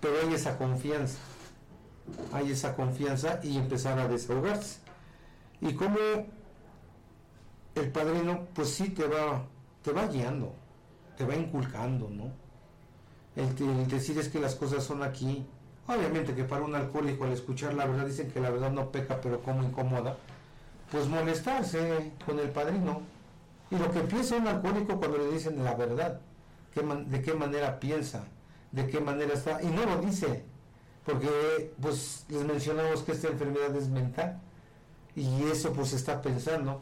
[0.00, 1.18] pero hay esa confianza,
[2.32, 4.80] hay esa confianza y empezar a desahogarse.
[5.60, 5.98] Y como
[7.74, 9.44] el padrino, pues sí te va,
[9.82, 10.54] te va guiando,
[11.16, 12.32] te va inculcando, ¿no?
[13.34, 15.46] El, decir es que las cosas son aquí.
[15.88, 19.20] Obviamente que para un alcohólico al escuchar la verdad dicen que la verdad no peca,
[19.20, 20.16] pero como incomoda,
[20.92, 23.02] pues molestarse con el padrino.
[23.70, 26.20] Y lo que piensa un alcohólico cuando le dicen la verdad,
[26.74, 28.24] de qué manera piensa,
[28.70, 30.44] de qué manera está, y no lo dice,
[31.04, 34.40] porque pues les mencionamos que esta enfermedad es mental,
[35.16, 36.80] y eso pues está pensando,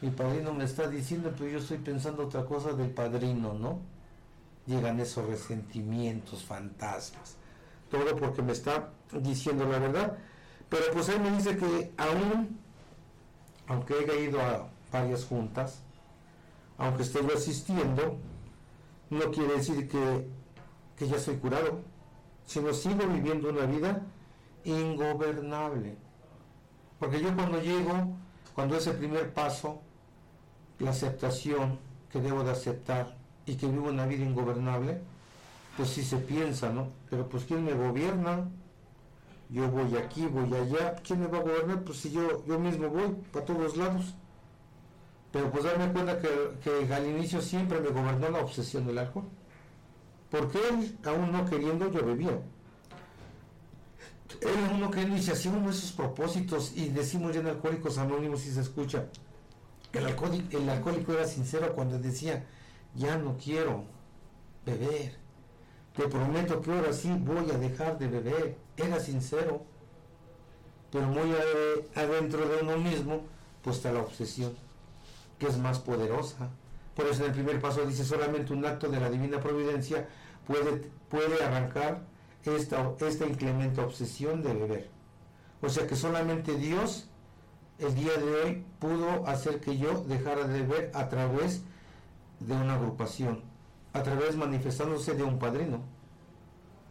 [0.00, 3.80] mi padrino me está diciendo, pero yo estoy pensando otra cosa del padrino, ¿no?
[4.66, 7.36] Llegan esos resentimientos, fantasmas,
[7.90, 10.18] todo porque me está diciendo la verdad,
[10.68, 12.58] pero pues él me dice que aún,
[13.66, 15.82] aunque haya ido a varias juntas,
[16.76, 18.18] aunque esté yo asistiendo,
[19.10, 20.28] no quiere decir que,
[20.96, 21.80] que ya estoy curado,
[22.46, 24.02] sino sigo viviendo una vida
[24.64, 25.96] ingobernable.
[26.98, 28.16] Porque yo cuando llego,
[28.54, 29.80] cuando es el primer paso,
[30.78, 31.78] la aceptación
[32.10, 35.00] que debo de aceptar y que vivo una vida ingobernable,
[35.78, 36.88] pues sí se piensa, ¿no?
[37.08, 38.48] Pero pues ¿quién me gobierna?
[39.48, 41.84] Yo voy aquí, voy allá, ¿quién me va a gobernar?
[41.84, 44.12] Pues si yo, yo mismo voy para todos lados.
[45.30, 49.26] Pero pues darme cuenta que, al inicio siempre me gobernó la obsesión del alcohol.
[50.32, 52.40] Porque él, aún no queriendo, yo bebía.
[54.40, 57.46] Él aún no queriendo y se hacía uno de esos propósitos y decimos ya en
[57.46, 59.06] Alcohólicos Anónimos y se escucha.
[59.92, 62.44] El alcohólico, el alcohólico era sincero cuando decía,
[62.96, 63.84] ya no quiero
[64.66, 65.27] beber.
[65.98, 68.56] Te prometo que ahora sí voy a dejar de beber.
[68.76, 69.62] Era sincero.
[70.92, 71.34] Pero muy
[71.96, 73.22] adentro de uno mismo,
[73.62, 74.52] pues está la obsesión,
[75.40, 76.50] que es más poderosa.
[76.94, 80.08] Por eso en el primer paso dice, solamente un acto de la divina providencia
[80.46, 82.04] puede, puede arrancar
[82.44, 84.88] esta, esta inclemente obsesión de beber.
[85.60, 87.08] O sea que solamente Dios
[87.80, 91.62] el día de hoy pudo hacer que yo dejara de beber a través
[92.38, 93.42] de una agrupación,
[93.98, 95.80] a través manifestándose de un padrino,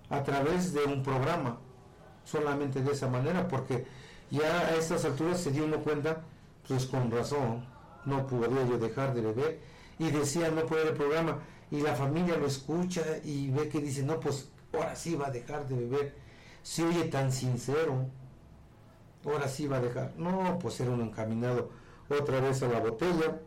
[0.10, 1.60] a través de un programa,
[2.24, 3.86] solamente de esa manera, porque
[4.30, 6.24] ya a estas alturas se dio uno cuenta,
[6.68, 7.66] pues con razón,
[8.06, 9.60] no podría yo dejar de beber,
[10.00, 11.40] y decía no puede el programa,
[11.72, 15.32] y la familia lo escucha y ve que dice, no, pues ahora sí va a
[15.32, 16.16] dejar de beber,
[16.62, 18.06] se oye tan sincero,
[19.26, 21.70] ahora sí va a dejar, no, pues era un encaminado
[22.10, 23.40] otra vez a la botella,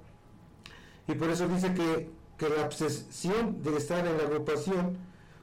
[1.06, 4.96] y por eso dice que, la obsesión de estar en la agrupación,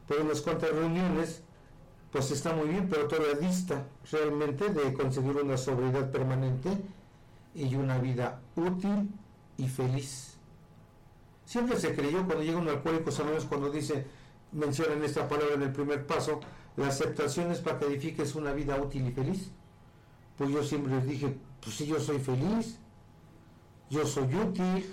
[0.08, 1.44] por unas cuantas reuniones,
[2.12, 6.70] pues está muy bien, pero todavía dista realmente de conseguir una sobriedad permanente
[7.54, 9.10] y una vida útil
[9.58, 10.38] y feliz.
[11.46, 14.06] Siempre se creyó cuando llega un alcohólico anónimos cuando dice,
[14.52, 16.40] mencionan esta palabra en el primer paso,
[16.78, 19.52] la aceptación es para que edifiques una vida útil y feliz.
[20.38, 22.78] Pues yo siempre dije, pues si yo soy feliz,
[23.90, 24.86] yo soy útil,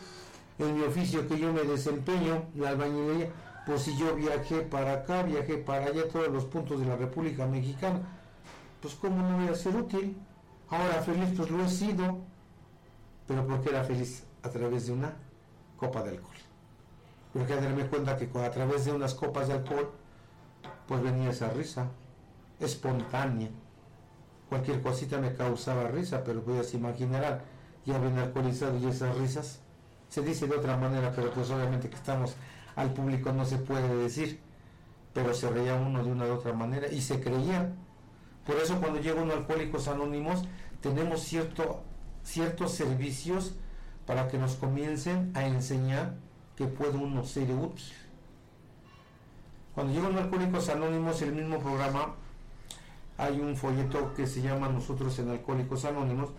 [0.58, 3.30] en mi oficio que yo me desempeño, la albañilería,
[3.66, 7.46] pues si yo viajé para acá, viajé para allá, todos los puntos de la República
[7.46, 8.00] Mexicana,
[8.80, 10.16] pues cómo no voy a ser útil.
[10.68, 12.18] Ahora feliz, pues lo he sido,
[13.26, 15.14] pero porque era feliz a través de una
[15.76, 16.36] copa de alcohol.
[17.32, 19.90] Porque darme cuenta que a través de unas copas de alcohol,
[20.86, 21.88] pues venía esa risa
[22.60, 23.50] espontánea.
[24.48, 27.40] Cualquier cosita me causaba risa, pero pues se imaginarán,
[27.84, 29.63] ya ven alcoholizado y esas risas
[30.14, 32.36] se dice de otra manera, pero pues obviamente que estamos
[32.76, 34.38] al público no se puede decir,
[35.12, 37.72] pero se reía uno de una u otra manera y se creía.
[38.46, 40.44] Por eso cuando llega uno Alcohólicos Anónimos
[40.80, 41.82] tenemos cierto,
[42.22, 43.56] ciertos servicios
[44.06, 46.14] para que nos comiencen a enseñar
[46.54, 47.92] que puede uno ser útil.
[49.74, 52.14] Cuando llega uno Alcohólicos Anónimos, el mismo programa,
[53.18, 56.30] hay un folleto que se llama Nosotros en Alcohólicos Anónimos,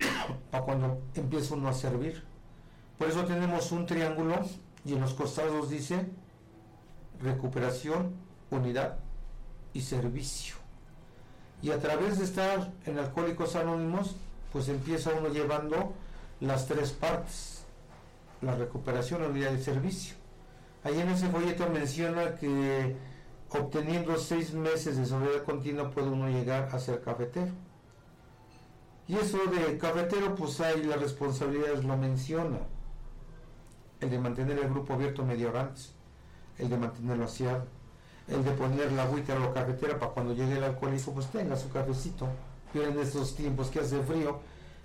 [0.50, 2.33] para cuando empieza uno a servir
[2.98, 4.40] por eso tenemos un triángulo
[4.84, 6.06] y en los costados dice
[7.20, 8.14] recuperación,
[8.50, 8.98] unidad
[9.72, 10.56] y servicio.
[11.62, 14.16] Y a través de estar en Alcohólicos Anónimos,
[14.52, 15.92] pues empieza uno llevando
[16.40, 17.64] las tres partes,
[18.42, 20.14] la recuperación, la unidad y servicio.
[20.84, 22.94] Ahí en ese folleto menciona que
[23.48, 27.52] obteniendo seis meses de sobriedad continua puede uno llegar a ser cafetero.
[29.08, 32.58] Y eso de cafetero, pues ahí las responsabilidades lo menciona
[34.04, 35.92] el de mantener el grupo abierto media hora antes,
[36.58, 37.64] el de mantenerlo aseado,
[38.28, 41.56] el de poner la agüita a la cafetera para cuando llegue el alcoholismo pues tenga
[41.56, 42.28] su cafecito.
[42.72, 44.40] Pero en estos tiempos que hace frío,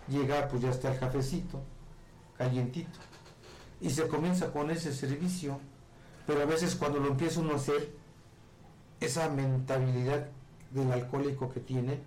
[0.07, 1.61] llegar pues ya está el cafecito,
[2.37, 2.99] calientito.
[3.81, 5.59] Y se comienza con ese servicio.
[6.25, 7.89] Pero a veces cuando lo empieza uno a hacer,
[8.99, 10.27] esa mentalidad
[10.71, 11.99] del alcohólico que tiene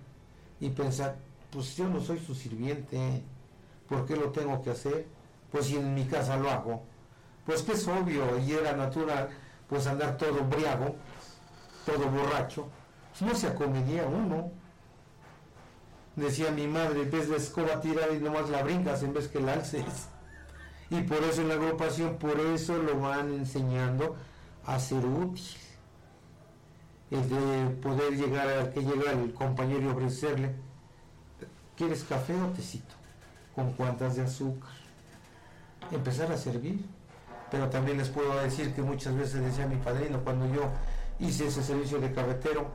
[0.60, 1.16] y pensar,
[1.50, 3.22] pues yo no soy su sirviente,
[3.88, 5.06] ¿por qué lo tengo que hacer?
[5.50, 6.82] Pues si en mi casa lo hago,
[7.46, 9.28] pues que es obvio y era natural,
[9.68, 10.96] pues andar todo briago,
[11.84, 12.68] todo borracho,
[13.20, 14.50] no se acomedía uno.
[16.16, 19.54] Decía mi madre, vez de escoba tirar y nomás la brincas en vez que la
[19.54, 20.08] alces.
[20.90, 24.14] Y por eso en la agrupación, por eso lo van enseñando
[24.66, 25.56] a ser útil.
[27.10, 30.54] El de poder llegar a que llega el compañero y ofrecerle,
[31.76, 32.94] ¿quieres café o tecito?
[33.54, 34.70] ¿Con cuántas de azúcar?
[35.90, 36.84] Empezar a servir
[37.52, 40.62] pero también les puedo decir que muchas veces decía mi padrino cuando yo
[41.20, 42.66] hice ese servicio de cafetero,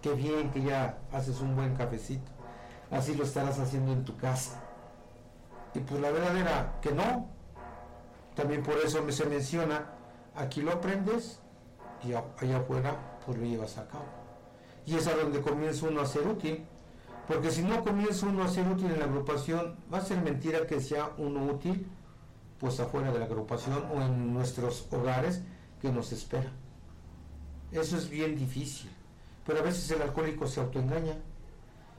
[0.00, 2.30] qué bien que ya haces un buen cafecito,
[2.92, 4.62] así lo estarás haciendo en tu casa.
[5.74, 7.26] Y pues la verdad era que no,
[8.36, 9.96] también por eso se menciona
[10.36, 11.40] Aquí lo aprendes
[12.04, 14.04] y allá afuera pues lo llevas a cabo.
[14.86, 16.64] Y es a donde comienza uno a ser útil.
[17.26, 20.66] Porque si no comienza uno a ser útil en la agrupación, va a ser mentira
[20.68, 21.86] que sea uno útil
[22.60, 25.40] pues afuera de la agrupación o en nuestros hogares
[25.80, 26.52] que nos espera.
[27.72, 28.90] Eso es bien difícil.
[29.46, 31.16] Pero a veces el alcohólico se autoengaña.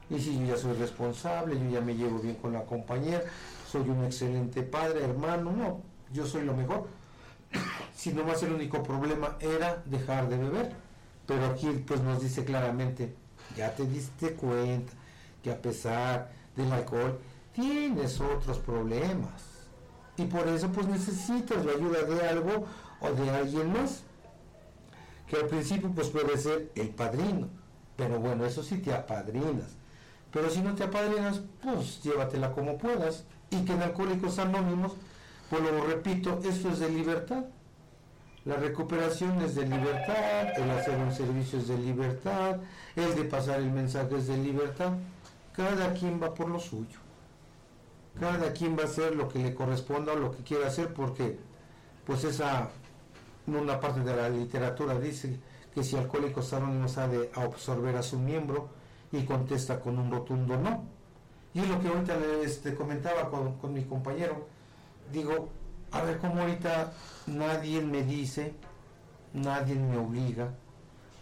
[0.09, 3.23] Y si yo ya soy responsable, yo ya me llevo bien con la compañera,
[3.69, 6.87] soy un excelente padre, hermano, no, yo soy lo mejor.
[7.95, 10.75] si más el único problema era dejar de beber.
[11.25, 13.15] Pero aquí pues nos dice claramente,
[13.55, 14.91] ya te diste cuenta
[15.41, 17.19] que a pesar del alcohol
[17.53, 19.50] tienes otros problemas.
[20.17, 22.65] Y por eso pues necesitas la ayuda de algo
[22.99, 24.03] o de alguien más.
[25.27, 27.47] Que al principio pues puede ser el padrino.
[27.95, 29.77] Pero bueno, eso sí te apadrinas.
[30.31, 33.25] Pero si no te apadrinas, pues llévatela como puedas.
[33.49, 34.93] Y que en Alcohólicos Anónimos,
[35.49, 37.43] pues lo repito, esto es de libertad.
[38.43, 42.57] La recuperación es de libertad, el hacer un servicio es de libertad,
[42.95, 44.93] el de pasar el mensaje es de libertad.
[45.55, 47.00] Cada quien va por lo suyo.
[48.19, 51.39] Cada quien va a hacer lo que le corresponda o lo que quiera hacer porque
[52.05, 52.69] pues esa
[53.47, 55.39] una parte de la literatura dice
[55.73, 58.69] que si Alcohólicos Anónimos ha de absorber a su miembro
[59.11, 60.83] y contesta con un rotundo no.
[61.53, 64.47] Y es lo que ahorita este, comentaba con, con mi compañero.
[65.11, 65.49] Digo,
[65.91, 66.93] a ver cómo ahorita
[67.27, 68.53] nadie me dice,
[69.33, 70.53] nadie me obliga,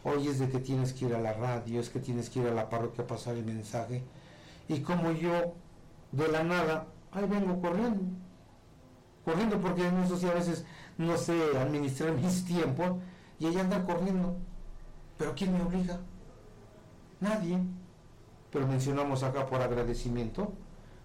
[0.03, 2.47] oye es de que tienes que ir a la radio, es que tienes que ir
[2.47, 4.03] a la parroquia a pasar el mensaje,
[4.67, 5.55] y como yo
[6.11, 8.01] de la nada, ahí vengo corriendo,
[9.23, 10.65] corriendo porque en eso sí a veces
[10.97, 12.97] no sé administrar mis tiempos,
[13.39, 14.35] y ella anda corriendo,
[15.17, 15.99] pero ¿quién me obliga?
[17.21, 17.59] Nadie.
[18.51, 20.53] Pero mencionamos acá por agradecimiento,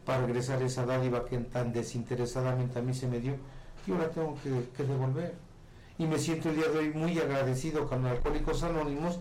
[0.04, 3.36] para regresar esa dádiva que tan desinteresadamente a mí se me dio,
[3.86, 5.34] y ahora tengo que, devolver.
[5.98, 9.20] Y me siento el día de hoy muy agradecido con Alcohólicos Anónimos,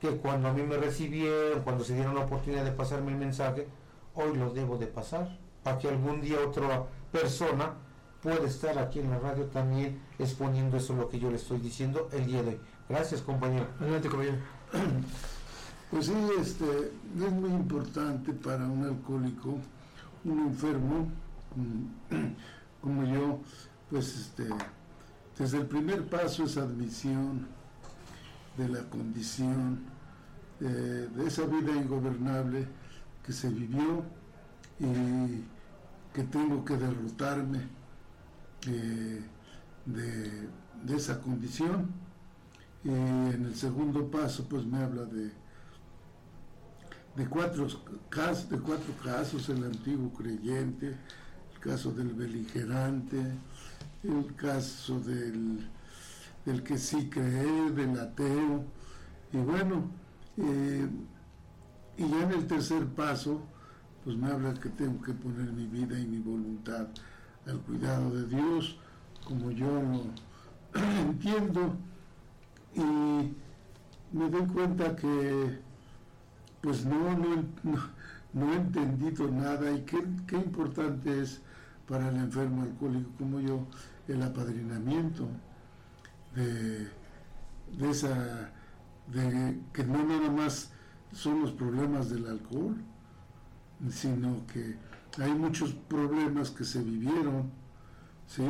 [0.00, 3.66] que cuando a mí me recibieron, cuando se dieron la oportunidad de pasarme el mensaje,
[4.14, 7.74] hoy lo debo de pasar, para que algún día otra persona
[8.22, 12.08] pueda estar aquí en la radio también exponiendo eso lo que yo le estoy diciendo
[12.12, 12.60] el día de hoy.
[12.88, 13.66] Gracias, compañero.
[13.80, 14.38] Adelante, compañero.
[15.90, 19.58] Pues sí, este, es muy importante para un alcohólico,
[20.24, 21.06] un enfermo
[22.80, 23.38] como yo,
[23.90, 24.48] pues este,
[25.38, 27.46] desde el primer paso es admisión
[28.56, 29.84] de la condición,
[30.60, 32.66] eh, de esa vida ingobernable
[33.24, 34.04] que se vivió
[34.78, 35.44] y
[36.12, 37.60] que tengo que derrotarme
[38.66, 39.22] eh,
[39.86, 41.90] de, esa condición.
[42.84, 45.32] Y en el segundo paso pues me habla de,
[47.16, 47.66] de, cuatro,
[48.10, 50.88] casos, de cuatro casos, el antiguo creyente,
[51.54, 53.20] el caso del beligerante,
[54.02, 55.66] el caso del,
[56.44, 58.64] del que sí cree, del ateo,
[59.32, 59.90] y bueno,
[60.36, 60.86] eh,
[61.96, 63.42] y ya en el tercer paso,
[64.04, 66.86] pues me habla que tengo que poner mi vida y mi voluntad
[67.46, 68.76] al cuidado de Dios,
[69.24, 70.04] como yo lo
[71.00, 71.76] entiendo,
[72.74, 75.58] y me doy cuenta que
[76.60, 77.16] pues no,
[78.32, 79.70] no, he entendido nada.
[79.70, 81.42] Y qué, qué importante es
[81.86, 83.66] para el enfermo alcohólico como yo
[84.08, 85.28] el apadrinamiento
[86.34, 86.88] de,
[87.76, 88.50] de esa,
[89.12, 90.73] de que no nada más
[91.14, 92.76] son los problemas del alcohol,
[93.90, 94.76] sino que
[95.22, 97.50] hay muchos problemas que se vivieron,
[98.26, 98.46] ¿sí?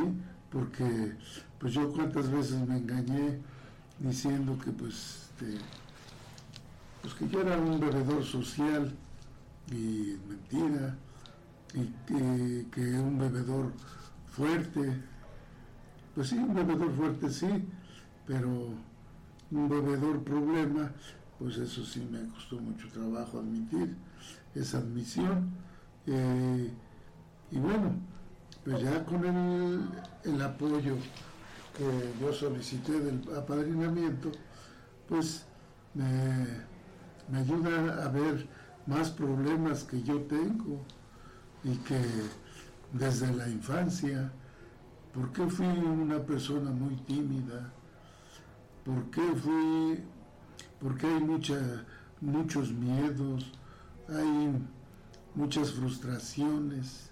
[0.51, 1.15] Porque
[1.59, 3.41] pues yo cuántas veces me engañé
[3.99, 5.59] diciendo que pues, este,
[7.03, 8.95] pues que yo era un bebedor social
[9.71, 10.97] y mentira,
[11.75, 13.73] y que, que un bebedor
[14.31, 15.03] fuerte,
[16.15, 17.69] pues sí, un bebedor fuerte sí,
[18.27, 18.69] pero
[19.51, 20.93] un bebedor problema,
[21.45, 23.95] pues eso sí me costó mucho trabajo admitir,
[24.55, 25.51] esa admisión.
[26.07, 26.71] Eh,
[27.51, 27.97] y bueno,
[28.65, 29.87] pues ya con el,
[30.25, 30.97] el, apoyo
[31.77, 34.33] que yo solicité del apadrinamiento,
[35.07, 35.45] pues
[35.93, 36.47] me,
[37.31, 38.49] me ayuda a ver
[38.87, 40.81] más problemas que yo tengo
[41.63, 42.01] y que
[42.91, 44.33] desde la infancia,
[45.13, 47.71] ¿por qué fui una persona muy tímida?
[48.83, 50.14] ¿Por qué fui
[50.85, 51.83] porque hay mucha,
[52.21, 53.51] muchos miedos,
[54.07, 54.53] hay
[55.35, 57.09] muchas frustraciones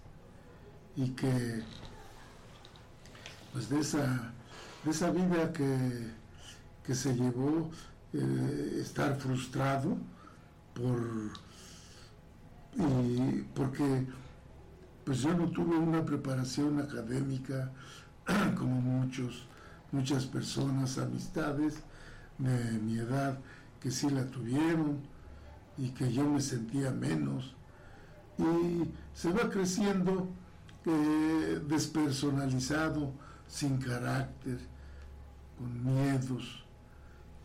[0.94, 1.62] y que
[3.50, 4.30] pues de esa,
[4.84, 6.20] de esa vida que,
[6.94, 7.70] se llevó
[8.12, 9.96] eh, estar frustrado
[10.74, 11.00] por
[12.74, 14.06] y porque
[15.02, 17.72] pues yo no tuve una preparación académica
[18.58, 19.46] como muchos
[19.92, 21.76] muchas personas, amistades
[22.36, 23.38] de mi edad
[23.82, 25.00] que sí la tuvieron
[25.76, 27.54] y que yo me sentía menos.
[28.38, 30.28] Y se va creciendo
[30.86, 33.12] eh, despersonalizado,
[33.48, 34.58] sin carácter,
[35.58, 36.64] con miedos.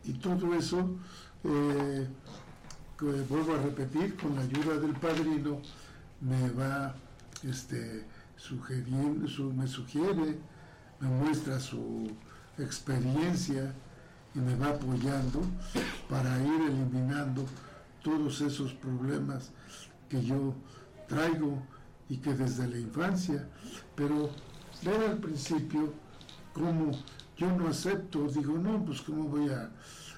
[0.04, 0.96] Y todo eso,
[1.44, 2.08] eh,
[3.00, 5.62] vuelvo a repetir, con la ayuda del padrino,
[6.22, 6.96] me va
[7.44, 10.38] este, sugiriendo, me sugiere,
[11.00, 12.10] me muestra su
[12.58, 13.74] experiencia
[14.36, 15.42] y me va apoyando
[16.10, 17.46] para ir eliminando
[18.04, 19.52] todos esos problemas
[20.10, 20.54] que yo
[21.08, 21.62] traigo
[22.10, 23.48] y que desde la infancia,
[23.96, 24.30] pero
[24.84, 25.94] ver al principio
[26.54, 26.92] como
[27.38, 29.70] yo no acepto, digo, no, pues cómo voy a,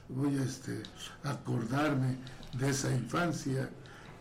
[0.07, 0.83] voy a este,
[1.23, 2.17] acordarme
[2.53, 3.69] de esa infancia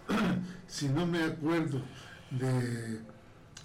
[0.66, 1.80] si no me acuerdo
[2.30, 3.00] de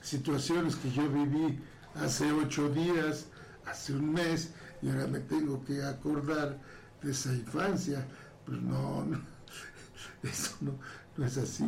[0.01, 1.59] situaciones que yo viví
[1.95, 3.27] hace ocho días,
[3.65, 4.53] hace un mes,
[4.83, 6.59] y ahora me tengo que acordar
[7.01, 8.05] de esa infancia.
[8.45, 9.05] Pues no,
[10.23, 11.65] eso no, es así,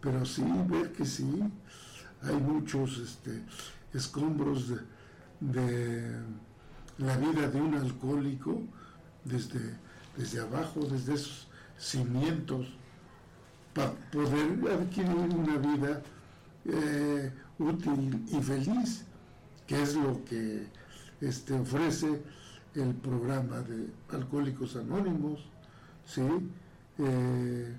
[0.00, 1.42] pero sí, ver que sí,
[2.22, 3.42] hay muchos este,
[3.94, 4.68] escombros
[5.40, 6.20] de,
[6.98, 8.60] la vida de un alcohólico
[9.24, 9.76] desde,
[10.16, 11.48] desde abajo, desde esos
[11.78, 12.66] cimientos,
[13.72, 16.02] para poder adquirir una vida
[16.66, 19.04] eh, útil y feliz,
[19.66, 20.66] que es lo que
[21.20, 22.20] este, ofrece
[22.74, 25.46] el programa de Alcohólicos Anónimos,
[26.04, 26.22] ¿sí?
[26.98, 27.76] Eh,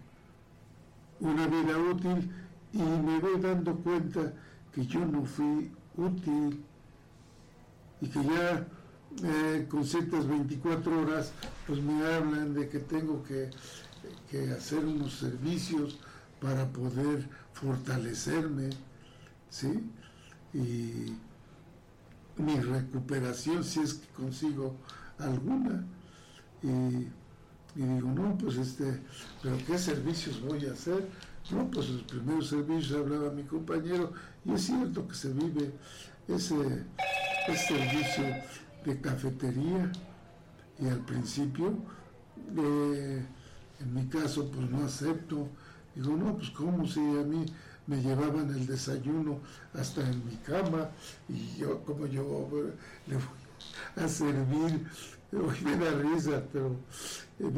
[1.19, 2.31] una vida útil
[2.73, 4.33] y me voy dando cuenta
[4.73, 6.63] que yo no fui útil
[8.01, 8.67] y que ya
[9.23, 11.33] eh, con ciertas 24 horas
[11.67, 13.49] pues me hablan de que tengo que,
[14.29, 15.99] que hacer unos servicios
[16.39, 18.69] para poder fortalecerme,
[19.49, 19.83] ¿sí?
[20.53, 21.13] Y
[22.39, 24.75] mi recuperación, si es que consigo
[25.17, 25.85] alguna.
[26.63, 27.07] Y,
[27.75, 29.01] digo, no, pues este,
[29.41, 31.07] pero ¿qué servicios voy a hacer?
[31.51, 34.11] No, pues los primeros servicios, hablaba mi compañero,
[34.45, 35.71] y es cierto que se vive
[36.27, 36.85] ese,
[37.67, 38.25] servicio
[38.85, 39.91] de cafetería,
[40.79, 41.73] y al principio,
[42.57, 43.25] eh,
[43.79, 45.47] en mi caso, pues no acepto.
[45.95, 47.45] Digo, no, pues cómo si a mí
[47.89, 49.39] me llevaban el desayuno
[49.73, 50.91] hasta en mi cama
[51.27, 52.47] y yo como yo
[53.07, 53.23] le voy
[53.95, 54.87] a servir,
[55.33, 56.75] hoy me da risa, pero
[57.39, 57.57] en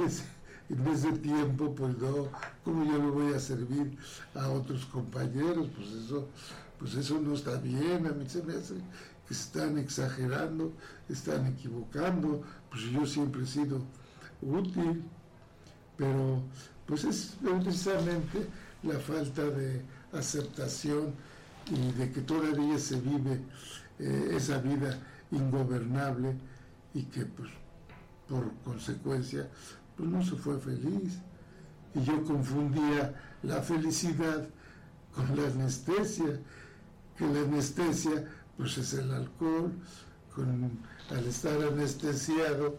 [0.88, 2.30] ese, tiempo pues no,
[2.64, 3.98] como yo le voy a servir
[4.34, 6.30] a otros compañeros, pues eso,
[6.80, 8.76] pues eso no está bien, a mí se me hace
[9.28, 10.72] que están exagerando,
[11.10, 13.82] están equivocando, pues yo siempre he sido
[14.42, 15.04] útil,
[15.98, 16.42] pero
[16.86, 18.48] pues es precisamente
[18.84, 19.82] la falta de
[20.14, 21.14] aceptación
[21.70, 23.41] y de que todavía se vive
[23.99, 24.97] eh, esa vida
[25.32, 26.36] ingobernable
[26.93, 27.49] y que pues
[28.28, 29.47] por consecuencia
[29.95, 31.20] pues no se fue feliz.
[31.93, 34.47] Y yo confundía la felicidad
[35.14, 36.39] con la anestesia
[37.18, 38.26] que la anestesia
[38.57, 39.72] pues es el alcohol.
[40.34, 42.78] Con, al estar anestesiado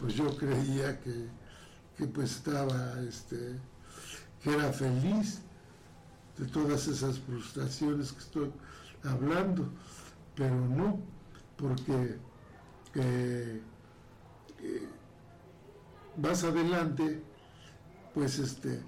[0.00, 1.28] pues yo creía que,
[1.96, 3.56] que pues estaba este
[4.42, 5.40] que era feliz
[6.38, 8.50] de todas esas frustraciones que estoy
[9.04, 9.68] hablando,
[10.34, 11.00] pero no,
[11.56, 12.18] porque
[12.94, 13.62] eh,
[14.60, 14.88] eh,
[16.16, 17.22] más adelante,
[18.14, 18.80] pues este,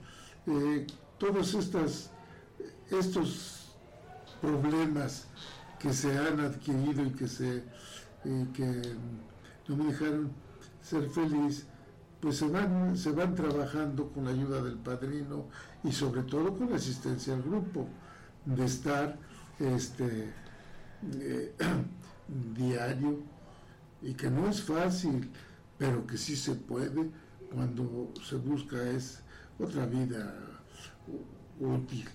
[0.47, 0.87] eh,
[1.19, 1.55] todos
[2.91, 3.77] estos
[4.41, 5.27] problemas
[5.79, 7.65] que se han adquirido y que se
[8.53, 8.83] que
[9.67, 10.31] no me dejaron
[10.83, 11.67] ser feliz,
[12.21, 15.47] pues se van, se van trabajando con la ayuda del padrino
[15.83, 17.89] y sobre todo con la asistencia al grupo,
[18.45, 19.19] de estar
[19.59, 20.33] este,
[21.21, 21.55] eh,
[22.55, 23.21] diario
[24.03, 25.31] y que no es fácil,
[25.79, 27.11] pero que sí se puede
[27.53, 29.21] cuando se busca es
[29.59, 30.35] otra vida
[31.59, 32.09] útil.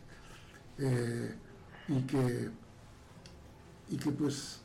[0.78, 1.36] Eh,
[1.88, 2.50] y que
[3.90, 4.60] y que pues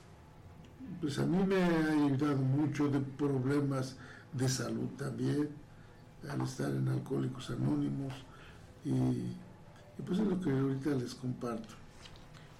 [1.00, 3.96] pues a mí me ha ayudado mucho de problemas
[4.32, 5.48] de salud también,
[6.28, 8.12] al estar en Alcohólicos Anónimos,
[8.84, 9.36] y,
[10.06, 11.74] pues es lo que ahorita les comparto.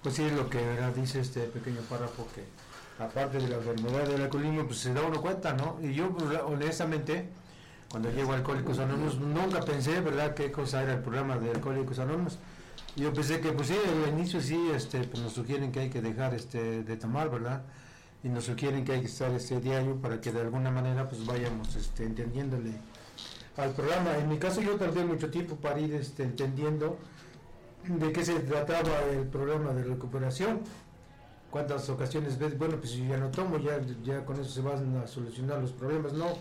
[0.03, 0.59] Pues sí, es lo que
[0.95, 2.43] dice este pequeño párrafo, que
[3.03, 5.77] aparte de la enfermedad del alcoholismo, pues se da uno cuenta, ¿no?
[5.81, 7.29] Y yo, pues, honestamente,
[7.89, 11.99] cuando llego a Alcohólicos Anónimos, nunca pensé, ¿verdad?, qué cosa era el programa de Alcohólicos
[11.99, 12.39] Anónimos.
[12.95, 16.01] Yo pensé que, pues sí, al inicio sí, este, pues nos sugieren que hay que
[16.01, 17.63] dejar este, de tomar, ¿verdad?
[18.23, 21.25] Y nos sugieren que hay que estar este diario para que de alguna manera pues
[21.25, 22.71] vayamos este, entendiéndole
[23.57, 24.17] al programa.
[24.17, 26.97] En mi caso yo tardé mucho tiempo para ir este, entendiendo
[27.85, 30.61] de qué se trataba el programa de recuperación.
[31.49, 34.95] cuántas ocasiones ves, bueno, pues yo ya no tomo, ya, ya con eso se van
[34.97, 36.27] a solucionar los problemas, no.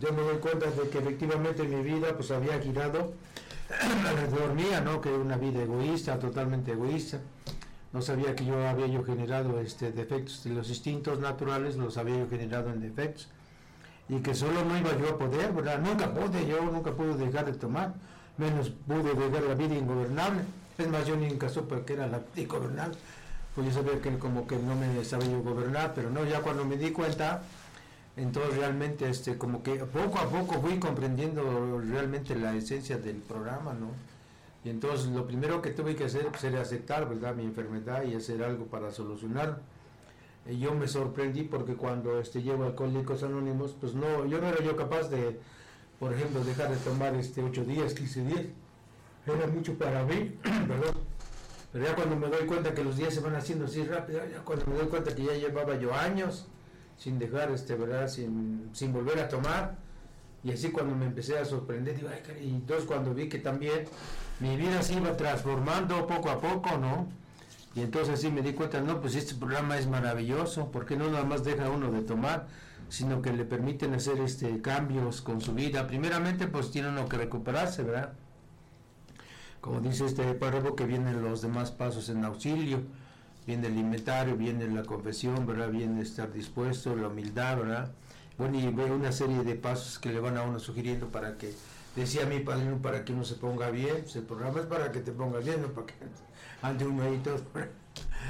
[0.00, 3.12] Yo me doy cuenta de que efectivamente mi vida pues había girado
[4.08, 5.02] alrededor mía, ¿no?
[5.02, 7.20] Que una vida egoísta, totalmente egoísta.
[7.92, 12.18] No sabía que yo había yo generado este defectos de los instintos naturales, los había
[12.18, 13.28] yo generado en defectos.
[14.08, 15.78] Y que solo no iba yo a poder, ¿verdad?
[15.78, 17.94] Nunca pude, yo nunca pude dejar de tomar,
[18.36, 20.42] menos pude dejar la vida ingobernable.
[20.78, 22.96] Es más, yo ni en caso porque era la ingobernable
[23.54, 26.64] pues yo sabía que como que no me sabía yo gobernar, pero no, ya cuando
[26.64, 27.42] me di cuenta,
[28.16, 33.74] entonces realmente este como que poco a poco fui comprendiendo realmente la esencia del programa,
[33.74, 33.88] ¿no?
[34.64, 38.14] Y entonces lo primero que tuve que hacer pues, era aceptar, ¿verdad?, mi enfermedad y
[38.14, 39.60] hacer algo para solucionar.
[40.48, 44.62] Y yo me sorprendí porque cuando este llevo alcohólicos anónimos, pues no, yo no era
[44.62, 45.38] yo capaz de,
[45.98, 48.46] por ejemplo, dejar de tomar este 8 días, 15 días.
[49.26, 51.12] Era mucho para mí, perdón
[51.72, 54.40] pero ya cuando me doy cuenta que los días se van haciendo así rápido, ya
[54.44, 56.46] cuando me doy cuenta que ya llevaba yo años
[56.98, 58.08] sin dejar, este, ¿verdad?
[58.08, 59.78] Sin, sin volver a tomar.
[60.44, 63.84] Y así cuando me empecé a sorprender, digo, ay, y entonces cuando vi que también
[64.40, 67.06] mi vida se iba transformando poco a poco, ¿no?
[67.74, 71.24] Y entonces sí me di cuenta, no, pues este programa es maravilloso, porque no nada
[71.24, 72.48] más deja uno de tomar,
[72.88, 75.86] sino que le permiten hacer este cambios con su vida.
[75.86, 78.12] Primeramente, pues tiene uno que recuperarse, ¿verdad?
[79.62, 82.82] como dice este párrafo, que vienen los demás pasos en auxilio,
[83.46, 85.70] viene el inventario, viene la confesión, ¿verdad?
[85.70, 87.92] Viene estar dispuesto, la humildad, ¿verdad?
[88.52, 91.54] Y ve una serie de pasos que le van a uno sugiriendo para que,
[91.94, 95.12] decía mi padrino, para que uno se ponga bien, el programa es para que te
[95.12, 95.94] pongas bien, no para que
[96.62, 97.20] ande uno ahí.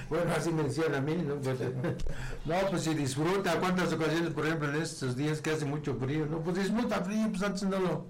[0.08, 1.36] Bueno, así me decían a mí, ¿no?
[1.36, 1.58] Pues,
[2.44, 6.26] no, pues si disfruta, ¿cuántas ocasiones, por ejemplo, en estos días que hace mucho frío?
[6.26, 8.06] No, pues disfruta frío, pues antes no lo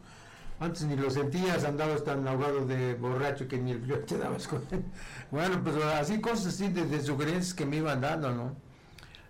[0.63, 4.49] antes ni lo sentías, andabas tan ahogado de borracho que ni el frío te dabas
[4.71, 4.85] él.
[5.31, 8.57] Bueno, pues así cosas así de, sugerencias que me iban dando, ¿no?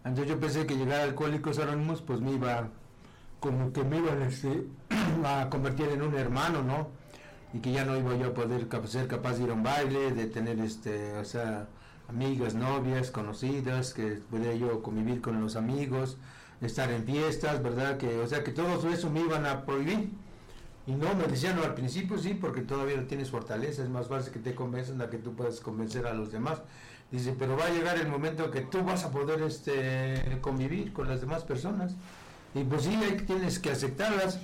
[0.05, 2.69] Entonces yo pensé que llegar a Alcohólicos Anónimos, pues me iba,
[3.41, 4.67] como que me este,
[5.25, 6.89] a convertir en un hermano, ¿no?
[7.55, 10.13] Y que ya no iba yo a poder ser capaz de ir a un baile,
[10.13, 11.69] de tener, este, o sea,
[12.09, 16.17] amigas, novias, conocidas, que podía yo convivir con los amigos,
[16.61, 17.99] estar en fiestas, ¿verdad?
[17.99, 20.11] Que, o sea, que todo eso me iban a prohibir
[20.87, 24.09] y no, me decían no, al principio sí, porque todavía no tienes fortaleza, es más
[24.09, 26.61] fácil que te convenzan a que tú puedas convencer a los demás.
[27.13, 31.09] Dice, pero va a llegar el momento que tú vas a poder este, convivir con
[31.09, 31.93] las demás personas.
[32.55, 34.39] Y pues sí, ahí tienes que aceptarlas.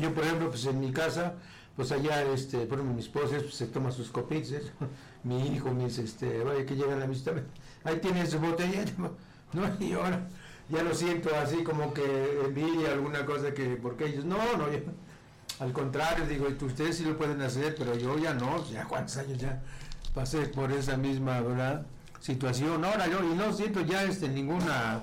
[0.00, 1.34] Yo, por ejemplo, pues en mi casa,
[1.74, 4.62] pues allá, este, por ejemplo, mi esposa pues, se toma sus copitas,
[5.24, 7.32] mi hijo dice, este, vaya que llegan a visita,
[7.84, 8.84] ahí tienes su botella,
[9.52, 9.84] ¿no?
[9.84, 10.28] Y ahora
[10.68, 14.78] ya lo siento así como que envidia alguna cosa que, porque ellos, no, no, yo,
[15.58, 19.38] al contrario, digo, ustedes sí lo pueden hacer, pero yo ya no, ya cuántos años
[19.38, 19.62] ya
[20.14, 21.86] pasé por esa misma ¿verdad?
[22.26, 22.84] Situación.
[22.84, 25.00] Ahora yo, y no siento ya este, ninguna,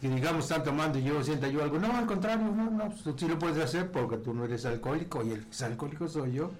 [0.00, 1.78] que digamos, están tomando y yo sienta yo algo.
[1.78, 4.64] No, al contrario, no, no, pues, tú sí lo puedes hacer porque tú no eres
[4.64, 6.50] alcohólico y el alcohólico soy yo.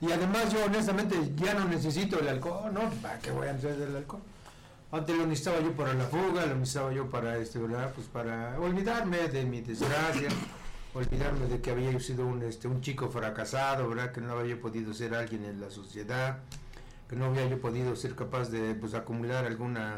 [0.00, 2.88] Y además yo honestamente ya no necesito el alcohol, ¿no?
[3.02, 4.22] ¿Para qué voy a hacer el alcohol?
[4.92, 7.92] Antes lo necesitaba yo para la fuga, lo necesitaba yo para, este, ¿verdad?
[7.94, 10.28] Pues para olvidarme de mi desgracia
[10.94, 14.12] olvidarme de que había sido un, este, un chico fracasado, ¿verdad?
[14.12, 16.38] Que no había podido ser alguien en la sociedad,
[17.10, 19.96] que no había yo podido ser capaz de pues, acumular alguna,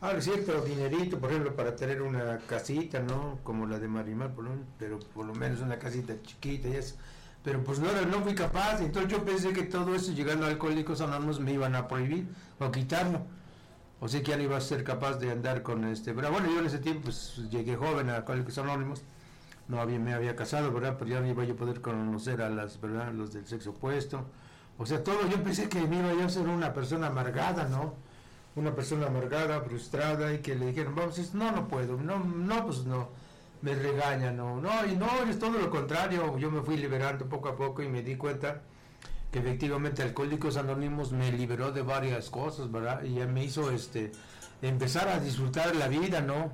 [0.00, 3.38] algo cierto dinerito, por ejemplo, para tener una casita, ¿no?
[3.44, 6.96] Como la de Marimar, por pero por lo menos una casita chiquita y eso.
[7.44, 11.00] Pero pues no, no fui capaz, entonces yo pensé que todo eso llegando a Alcohólicos
[11.00, 12.26] Anónimos me iban a prohibir
[12.58, 13.20] o quitarlo.
[14.00, 16.12] O sea que ya no iba a ser capaz de andar con este.
[16.12, 19.04] Pero bueno, yo en ese tiempo pues, llegué joven a Alcohólicos Anónimos
[19.68, 20.96] no había, me había casado, ¿verdad?
[20.98, 23.12] Pero ya no iba yo a poder conocer a las, ¿verdad?
[23.12, 24.26] Los del sexo opuesto.
[24.78, 27.94] O sea, todo, yo pensé que me iba yo a ser una persona amargada, ¿no?
[28.56, 32.84] Una persona amargada, frustrada, y que le dijeron, vamos, no, no puedo, no, no, pues
[32.84, 33.08] no,
[33.62, 37.48] me regaña, no, no, y no, es todo lo contrario, yo me fui liberando poco
[37.48, 38.62] a poco y me di cuenta
[39.30, 43.02] que efectivamente Alcohólicos Anónimos me liberó de varias cosas, ¿verdad?
[43.02, 44.12] Y ya me hizo, este,
[44.62, 46.50] empezar a disfrutar la vida, ¿no?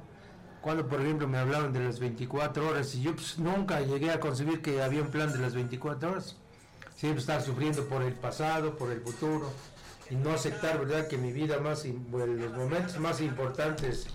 [0.63, 4.21] cuando por ejemplo me hablaron de las 24 horas y yo pues, nunca llegué a
[4.21, 6.37] concebir que había un plan de las 24 horas.
[7.03, 9.51] Siempre estar sufriendo por el pasado, por el futuro
[10.09, 14.07] y no aceptar, ¿verdad?, que mi vida más, los momentos más importantes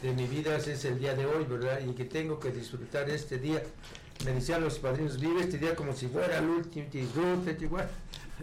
[0.00, 1.80] de mi vida es el día de hoy, ¿verdad?
[1.84, 3.60] Y que tengo que disfrutar este día.
[4.24, 7.88] Me decían los padrinos, vive este día como si fuera el último, disfrute, igual.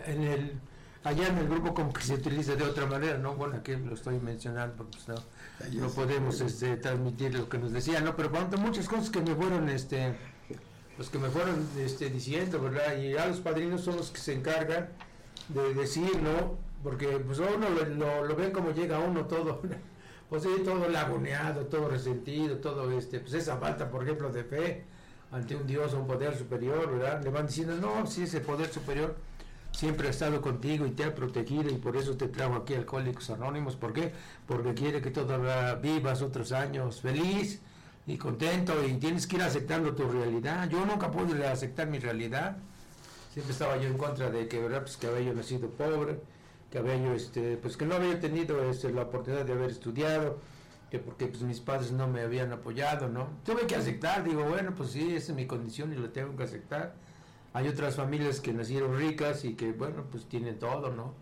[0.05, 0.59] En el,
[1.05, 3.35] allá en el grupo como que se utiliza de otra manera, ¿no?
[3.35, 5.15] Bueno, aquí lo estoy mencionando, pues no
[5.71, 8.13] no podemos este, transmitir lo que nos decían, ¿no?
[8.17, 10.15] Pero cuando muchas cosas que me fueron, este,
[10.97, 12.97] los que me fueron este, diciendo, ¿verdad?
[12.97, 14.89] Y a los padrinos son los que se encargan
[15.49, 16.65] de decir, ¿no?
[16.85, 19.59] porque pues uno lo, lo, ve como llega uno todo,
[20.29, 24.83] pues sí, todo laguneado, todo resentido, todo este, pues esa falta, por ejemplo, de fe
[25.31, 27.23] ante un Dios o un poder superior, ¿verdad?
[27.23, 29.15] Le van diciendo, no, si ese poder superior
[29.71, 33.31] siempre ha estado contigo y te ha protegido y por eso te trajo aquí Alcohólicos
[33.31, 33.75] Anónimos.
[33.75, 34.13] ¿Por qué?
[34.45, 37.61] Porque quiere que todavía vivas otros años feliz
[38.07, 40.69] y contento y tienes que ir aceptando tu realidad.
[40.69, 42.57] Yo nunca pude aceptar mi realidad.
[43.33, 44.81] Siempre estaba yo en contra de que, ¿verdad?
[44.81, 46.19] Pues que había yo nacido pobre,
[46.71, 50.37] que había yo, este, pues que no había tenido este, la oportunidad de haber estudiado,
[50.89, 53.27] que porque pues mis padres no me habían apoyado, ¿no?
[53.43, 56.43] Tuve que aceptar, digo, bueno, pues sí, esa es mi condición y lo tengo que
[56.43, 56.93] aceptar
[57.55, 61.13] hay otras familias que nacieron ricas y que, bueno, pues tienen todo, ¿no?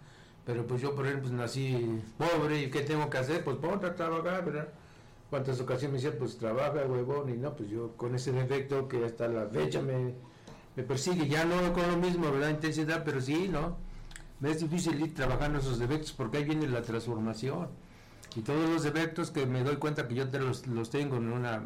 [0.47, 3.43] Pero pues yo, por ejemplo, pues nací pobre y ¿qué tengo que hacer?
[3.43, 4.69] Pues ponte a trabajar, ¿verdad?
[5.33, 7.27] ¿Cuántas ocasiones me decían, pues trabaja, huevón?
[7.27, 10.13] Y no, pues yo con ese defecto que hasta la fecha me,
[10.75, 12.49] me persigue, ya no con lo mismo, ¿verdad?
[12.49, 13.75] Intensidad, pero sí, ¿no?
[14.39, 17.69] Me es difícil ir trabajando esos defectos porque ahí viene la transformación.
[18.35, 21.33] Y todos los defectos que me doy cuenta que yo te los, los tengo en
[21.33, 21.63] una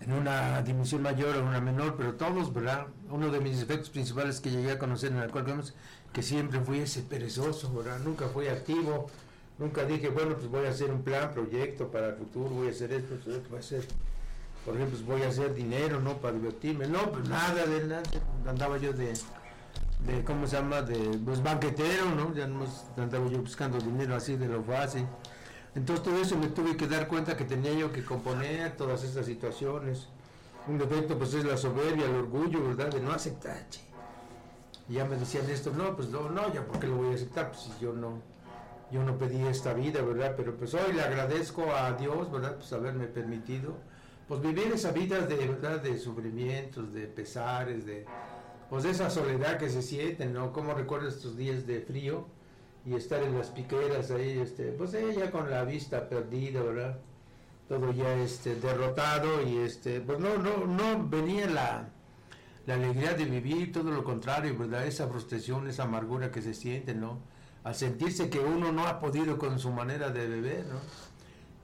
[0.00, 2.88] en una dimensión mayor o una menor, pero todos, ¿verdad?
[3.08, 5.74] Uno de mis efectos principales que llegué a conocer en el cual vemos
[6.12, 8.00] que siempre fui ese perezoso, ¿verdad?
[8.00, 9.08] Nunca fui activo,
[9.60, 12.70] nunca dije, bueno, pues voy a hacer un plan, proyecto para el futuro, voy a
[12.70, 13.84] hacer esto, esto voy a hacer,
[14.64, 16.16] por ejemplo, pues voy a hacer dinero, ¿no?
[16.16, 18.02] Para divertirme, no, pues nada de
[18.48, 19.12] andaba yo de,
[20.06, 20.82] de ¿cómo se llama?
[20.82, 22.34] De, pues banquetero, ¿no?
[22.34, 22.64] Ya no
[22.96, 25.06] andaba yo buscando dinero así de lo fácil.
[25.74, 29.26] Entonces todo eso me tuve que dar cuenta que tenía yo que componer todas estas
[29.26, 30.08] situaciones.
[30.66, 32.90] Un defecto pues es la soberbia, el orgullo, ¿verdad?
[32.90, 33.66] De no aceptar.
[34.88, 37.50] Y ya me decían esto, no, pues no, no, ya porque lo voy a aceptar,
[37.50, 38.20] pues si yo no,
[38.90, 40.34] yo no pedí esta vida, ¿verdad?
[40.36, 42.56] Pero pues hoy le agradezco a Dios, ¿verdad?
[42.56, 43.76] Pues haberme permitido,
[44.28, 45.80] pues vivir esa vida de, ¿verdad?
[45.80, 48.04] De sufrimientos, de pesares, de,
[48.68, 50.52] pues esa soledad que se siente, ¿no?
[50.52, 52.26] Como recuerdo estos días de frío,
[52.84, 56.98] y estar en las piqueras ahí, este, pues ella con la vista perdida, ¿verdad?
[57.68, 61.88] Todo ya este, derrotado y este, pues no, no, no venía la,
[62.66, 64.86] la alegría de vivir, todo lo contrario, ¿verdad?
[64.86, 67.18] Esa frustración, esa amargura que se siente, ¿no?
[67.64, 70.80] Al sentirse que uno no ha podido con su manera de beber, ¿no?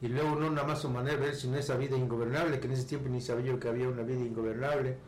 [0.02, 2.74] Y luego no nada más su manera de ver, sino esa vida ingobernable, que en
[2.74, 4.98] ese tiempo ni sabía yo que había una vida ingobernable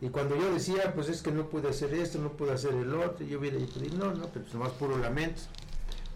[0.00, 2.94] y cuando yo decía, pues es que no pude hacer esto, no pude hacer el
[2.94, 5.42] otro, yo hubiera dicho, no, no, pero pues más puro lamento.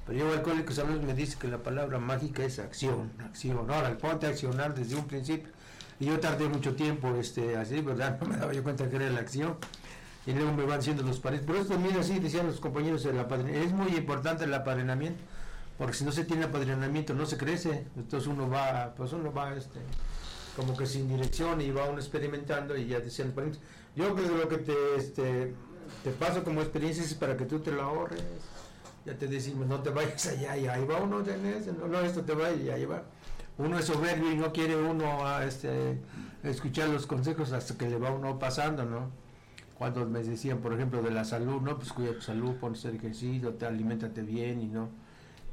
[0.06, 3.70] Pero yo, alcohólico veces me dice que la palabra mágica es acción, acción.
[3.70, 5.52] Ahora, ponte a accionar desde un principio.
[5.98, 8.18] Y yo tardé mucho tiempo este, así, ¿verdad?
[8.22, 9.56] No me daba yo cuenta que era la acción.
[10.26, 11.40] Y luego me van diciendo los pares.
[11.40, 13.66] Por eso también así decían los compañeros del apadrinamiento.
[13.66, 15.20] Es muy importante el apadrinamiento,
[15.78, 17.86] porque si no se tiene apadrinamiento no se crece.
[17.96, 19.80] Entonces uno va, pues uno va, este,
[20.56, 23.34] como que sin dirección y va uno experimentando y ya decían,
[23.96, 25.54] yo creo que lo que te, este,
[26.04, 28.22] te paso como experiencia es para que tú te lo ahorres.
[29.04, 32.34] Ya te decimos, no te vayas allá y ahí va uno, no, no, esto te
[32.34, 33.02] va y ahí va.
[33.58, 35.98] Uno es soberbio y no quiere uno a, este,
[36.44, 39.21] escuchar los consejos hasta que le va uno pasando, ¿no?
[39.82, 41.76] Cuando me decían, por ejemplo, de la salud, ¿no?
[41.76, 44.88] Pues cuida tu salud, ponte ejercicio, te alimentate bien y no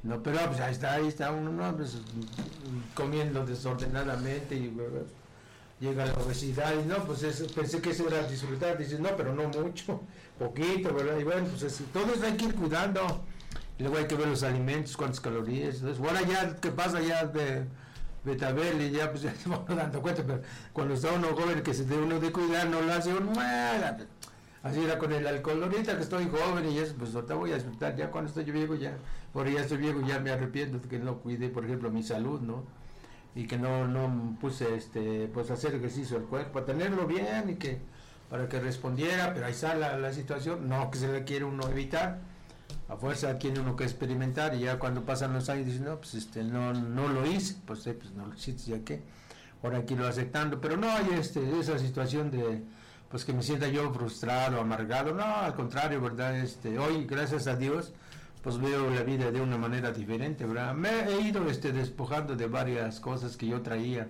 [0.01, 1.75] no, pero pues ahí está, ahí está uno, ¿no?
[1.75, 1.97] Pues,
[2.93, 4.73] comiendo desordenadamente y
[5.79, 7.21] llega la obesidad y no, pues
[7.53, 10.01] pensé que eso era disfrutar, dices, no, pero no mucho,
[10.39, 11.17] poquito, ¿verdad?
[11.19, 13.23] Y bueno, pues todo eso hay que ir cuidando.
[13.77, 15.75] Y luego hay que ver los alimentos, cuántas calorías.
[15.75, 17.63] Entonces, ahora ya, ¿qué pasa ya de
[18.25, 18.81] betabel?
[18.81, 20.41] Y ya, pues ya se van dando cuenta, pero
[20.73, 23.33] cuando está uno joven que se debe uno de cuidar, no lo hace uno,
[24.61, 25.63] Así era con el alcohol.
[25.63, 27.95] Ahorita que estoy joven y eso, pues ahorita voy a disfrutar.
[27.95, 28.97] Ya cuando estoy viejo, ya,
[29.31, 32.41] por ya estoy viejo, ya me arrepiento de que no cuide, por ejemplo, mi salud,
[32.41, 32.63] ¿no?
[33.35, 37.79] Y que no, no puse, este, pues hacer ejercicio al cuerpo, tenerlo bien y que,
[38.29, 42.19] para que respondiera, pero ahí está la, situación, no que se le quiere uno evitar.
[42.87, 46.15] A fuerza tiene uno que experimentar y ya cuando pasan los años dice, no, pues
[46.15, 49.03] este, no, no lo hice, pues, eh, pues no lo hiciste, ya que,
[49.63, 50.59] ahora aquí lo aceptando.
[50.59, 52.63] Pero no hay este, esa situación de
[53.09, 56.37] pues que me sienta yo frustrado, amargado, no, al contrario, ¿verdad?
[56.37, 57.91] Este, hoy, gracias a Dios,
[58.43, 60.75] pues veo la vida de una manera diferente, ¿verdad?
[60.75, 64.07] Me he ido este, despojando de varias cosas que yo traía,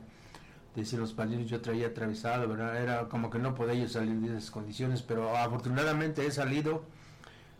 [0.76, 2.82] desde los padrinos yo traía atravesado, ¿verdad?
[2.82, 6.84] Era como que no podía yo salir de esas condiciones, pero afortunadamente he salido,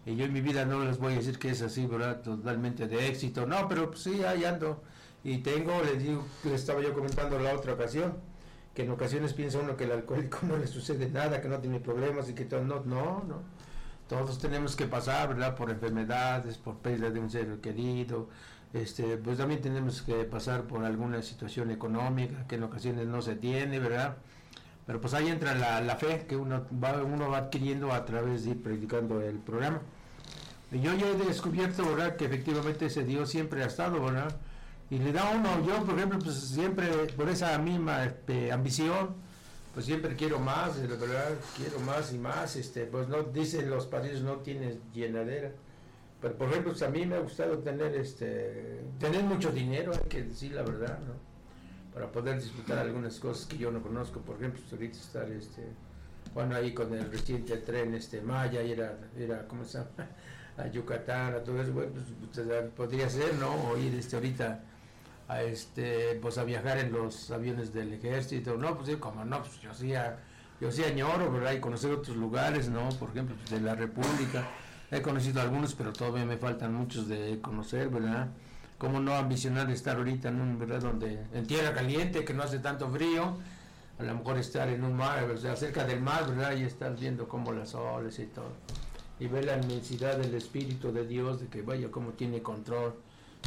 [0.06, 2.22] y yo en mi vida no les voy a decir que es así, ¿verdad?
[2.22, 4.84] Totalmente de éxito, no, pero pues sí, ahí ando,
[5.24, 8.14] y tengo, les digo, les estaba yo comentando la otra ocasión,
[8.74, 11.80] que en ocasiones piensa uno que el alcohólico no le sucede nada, que no tiene
[11.80, 13.42] problemas y que todo, no, no, no.
[14.08, 15.56] Todos tenemos que pasar, ¿verdad?
[15.56, 18.30] Por enfermedades, por pérdida de un ser querido,
[18.74, 23.36] este, pues también tenemos que pasar por alguna situación económica que en ocasiones no se
[23.36, 24.18] tiene, ¿verdad?
[24.86, 28.44] Pero pues ahí entra la, la fe que uno va, uno va adquiriendo a través
[28.44, 29.82] de ir predicando el programa.
[30.72, 34.36] Y yo ya he descubierto, ¿verdad?, que efectivamente ese Dios siempre ha estado, ¿verdad?
[34.92, 39.16] Y le da uno, yo por ejemplo, pues siempre por esa misma este, ambición,
[39.74, 43.86] pues siempre quiero más, de verdad, quiero más y más, este, pues no, dicen los
[43.86, 45.52] padres no tienes llenadera.
[46.20, 50.10] Pero por ejemplo, pues a mí me ha gustado tener este tener mucho dinero, hay
[50.10, 51.14] que decir la verdad, ¿no?
[51.94, 55.64] Para poder disfrutar algunas cosas que yo no conozco, por ejemplo, pues ahorita estar este
[56.34, 59.90] bueno ahí con el reciente tren este Maya era era ¿cómo se llama?
[60.58, 63.54] a Yucatán, a todo eso, bueno, pues, pues podría ser, ¿no?
[63.54, 64.64] O este ahorita
[65.30, 69.62] a este pues a viajar en los aviones del ejército, no, pues como no, pues
[69.62, 69.94] yo sí
[70.60, 71.54] yo sí añoro, ¿verdad?
[71.54, 72.90] Y conocer otros lugares, ¿no?
[73.00, 74.46] Por ejemplo, pues, de la República
[74.92, 78.30] He conocido algunos, pero todavía me faltan muchos de conocer, ¿verdad?
[78.80, 80.82] Cómo no ambicionar estar ahorita en un, ¿verdad?
[80.82, 83.38] Donde, en tierra caliente, que no hace tanto frío,
[84.00, 86.58] a lo mejor estar en un mar, o sea, cerca del mar, ¿verdad?
[86.58, 88.52] Y estar viendo cómo las olas y todo.
[89.20, 92.96] Y ver la inmensidad del Espíritu de Dios, de que vaya, cómo tiene control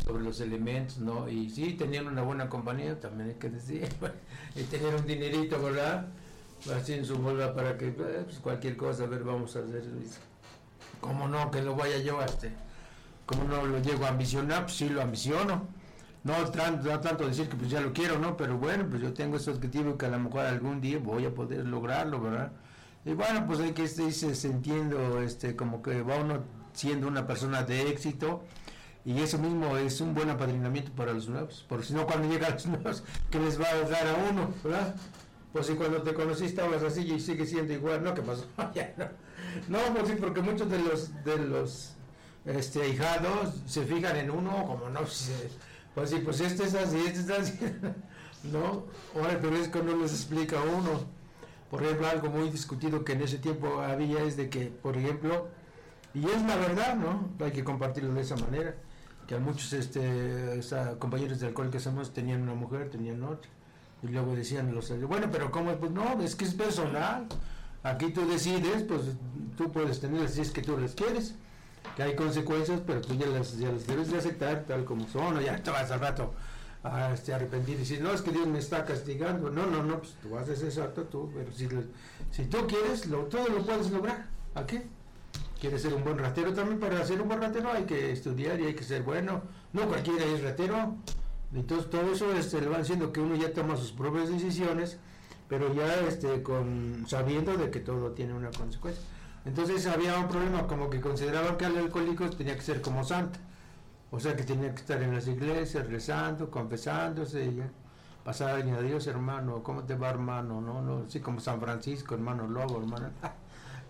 [0.04, 1.28] sobre los elementos, ¿no?
[1.28, 3.88] Y sí, tener una buena compañía, también hay que decir,
[4.56, 6.08] y tener un dinerito, ¿verdad?
[6.74, 9.82] Así en su bola para que, pues, cualquier cosa, a ver, vamos a hacer
[11.00, 12.52] ¿Cómo no que lo vaya yo a este?
[13.26, 14.62] ¿Cómo no lo llego a ambicionar?
[14.62, 15.66] Pues sí lo ambiciono.
[16.22, 18.36] No, no tanto decir que pues ya lo quiero, ¿no?
[18.36, 21.34] Pero bueno, pues yo tengo ese objetivo que a lo mejor algún día voy a
[21.34, 22.52] poder lograrlo, ¿verdad?
[23.04, 27.64] Y bueno, pues hay que irse sintiendo este, como que va uno siendo una persona
[27.64, 28.44] de éxito
[29.04, 32.52] y eso mismo es un buen apadrinamiento para los nuevos, porque si no cuando llegan
[32.52, 34.54] los nuevos, ¿qué les va a dar a uno?
[34.62, 34.94] ¿verdad?
[35.52, 38.14] Pues si cuando te conociste estabas así y sigue siendo igual, ¿no?
[38.14, 38.46] ¿Qué pasó?
[38.74, 39.06] ya no.
[39.68, 41.94] No, pues sí, porque muchos de los de los
[42.46, 45.00] este hijados se fijan en uno como no
[45.94, 47.58] pues sí, pues este es así, este es así.
[48.44, 48.84] no,
[49.14, 51.04] ahora pero es que no les explica a uno.
[51.70, 55.48] Por ejemplo, algo muy discutido que en ese tiempo había es de que, por ejemplo,
[56.14, 57.30] y es la verdad, ¿no?
[57.44, 58.74] Hay que compartirlo de esa manera,
[59.26, 60.60] que a muchos este,
[60.98, 63.50] compañeros de alcohol que somos tenían una mujer, tenían otra.
[64.02, 65.72] Y luego decían los bueno, pero ¿cómo?
[65.76, 67.26] Pues no, es que es personal.
[67.84, 69.02] Aquí tú decides, pues
[69.56, 71.34] tú puedes tener si es que tú las quieres,
[71.96, 75.36] que hay consecuencias, pero tú ya las, ya las debes de aceptar tal como son,
[75.36, 76.32] o ya te vas al rato
[76.84, 79.50] a este, arrepentir y decir, no, es que Dios me está castigando.
[79.50, 81.68] No, no, no, pues tú haces exacto tú, pero si,
[82.30, 84.26] si tú quieres, lo, todo lo puedes lograr.
[84.54, 84.86] ¿A qué?
[85.62, 86.78] ¿Quieres ser un buen ratero también?
[86.80, 89.42] Para ser un buen ratero hay que estudiar y hay que ser bueno.
[89.72, 90.96] No cualquiera es ratero.
[91.54, 94.98] Entonces todo eso este, le va diciendo que uno ya toma sus propias decisiones
[95.52, 99.04] pero ya este, con, sabiendo de que todo tiene una consecuencia.
[99.44, 103.38] Entonces había un problema, como que consideraban que el alcohólico tenía que ser como santo,
[104.10, 107.62] o sea que tenía que estar en las iglesias rezando, confesándose, y
[108.24, 110.62] pasar a Dios hermano, ¿cómo te va hermano?
[110.62, 113.10] No, no, así como San Francisco, hermano lobo, hermano.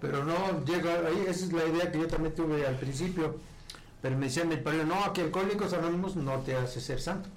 [0.03, 3.37] Pero no, llega ahí, esa es la idea que yo también tuve al principio,
[4.03, 7.29] pero me decían el padre, no, que alcohólicos anónimos no te hace ser santo.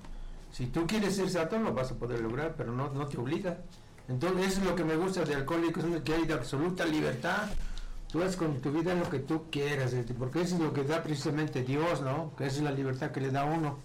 [0.51, 3.59] Si tú quieres ser santo, lo vas a poder lograr, pero no, no te obliga.
[4.09, 7.49] Entonces, eso es lo que me gusta de Alcohólicos, que hay de absoluta libertad.
[8.11, 10.84] Tú haces con tu vida lo que tú quieras, este, porque eso es lo que
[10.84, 12.32] da precisamente Dios, ¿no?
[12.36, 13.78] Que esa es la libertad que le da a uno.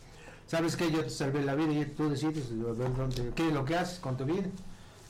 [0.46, 3.76] Sabes que yo te salvé la vida y tú decides dónde, qué es lo que
[3.76, 4.48] haces con tu vida.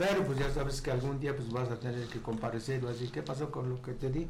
[0.01, 3.09] Pero pues ya sabes que algún día pues vas a tener que comparecer o así.
[3.09, 4.27] ¿Qué pasó con lo que te di?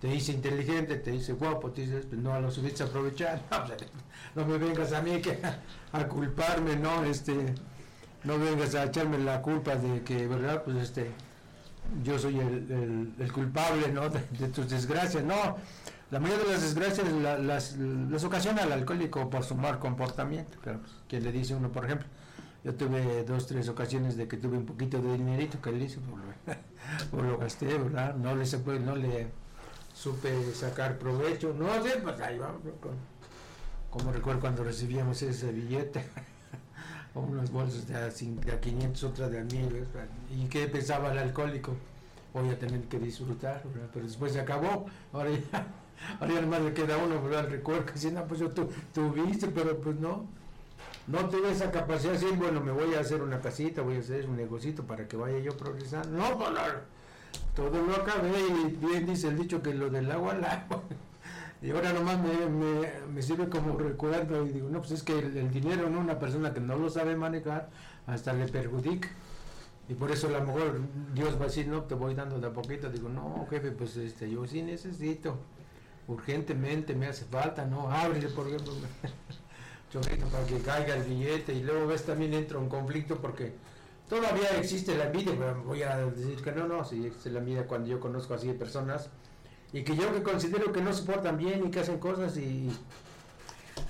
[0.00, 3.42] Te dice inteligente, te dice guapo, te dices, pues no lo subiste a aprovechar.
[4.36, 5.40] No, me vengas a mí que,
[5.92, 7.02] a culparme, ¿no?
[7.02, 7.34] Este,
[8.22, 10.62] no vengas a echarme la culpa de que, ¿verdad?
[10.62, 11.10] Pues este,
[12.04, 14.08] yo soy el, culpable, ¿no?
[14.10, 14.20] De,
[14.54, 15.56] tus desgracias, no.
[16.12, 20.92] La mayoría de las desgracias las, ocasiona el alcohólico por su mal comportamiento, pero pues,
[21.08, 22.06] ¿quién le dice uno, por ejemplo?
[22.62, 25.98] Yo tuve dos, tres ocasiones de que tuve un poquito de dinerito que le hice,
[27.10, 28.14] por, lo gasté, ¿verdad?
[28.16, 28.44] No le,
[28.80, 29.28] no le
[29.94, 32.60] supe sacar provecho, no sé, pues ahí vamos,
[33.90, 36.04] como recuerdo cuando recibíamos ese billete
[37.14, 39.86] unas bolsas de a, 500, otras de a 1000.
[40.30, 41.74] ¿Y qué pensaba el alcohólico?
[42.32, 44.86] Voy a tener que disfrutar, pero después se acabó.
[45.12, 45.66] Ahora ya,
[46.20, 47.46] ahora ya nomás le queda uno, ¿verdad?
[47.46, 50.28] El recuerdo que dice, no, pues yo tu, tuviste, pero pues no.
[51.06, 54.00] No tuve esa capacidad de decir, bueno, me voy a hacer una casita, voy a
[54.00, 56.16] hacer un negocito para que vaya yo progresando.
[56.16, 56.50] No, pues
[57.54, 60.82] todo lo acabé y bien dice el dicho que lo del agua al agua.
[61.62, 65.50] Y ahora nomás me, me, sirve como recuerdo y digo, no, pues es que el,
[65.50, 67.68] dinero en una persona que no lo sabe manejar
[68.06, 69.10] hasta le perjudica.
[69.86, 70.80] Y por eso a lo mejor
[71.12, 72.88] Dios va a decir, no, te voy dando de a poquito.
[72.88, 75.36] Digo, no, jefe, pues este, yo sí necesito.
[76.08, 77.90] Urgentemente me hace falta, ¿no?
[77.90, 78.72] Ábrele, por ejemplo,
[79.90, 81.52] chorrito para que caiga el billete.
[81.52, 83.52] Y luego ves también entra un conflicto porque
[84.08, 85.34] todavía existe la envidia.
[85.38, 88.48] Pero voy a decir que no, no, si existe la envidia cuando yo conozco así
[88.48, 89.10] de personas
[89.72, 92.70] y que yo que considero que no se portan bien y que hacen cosas y,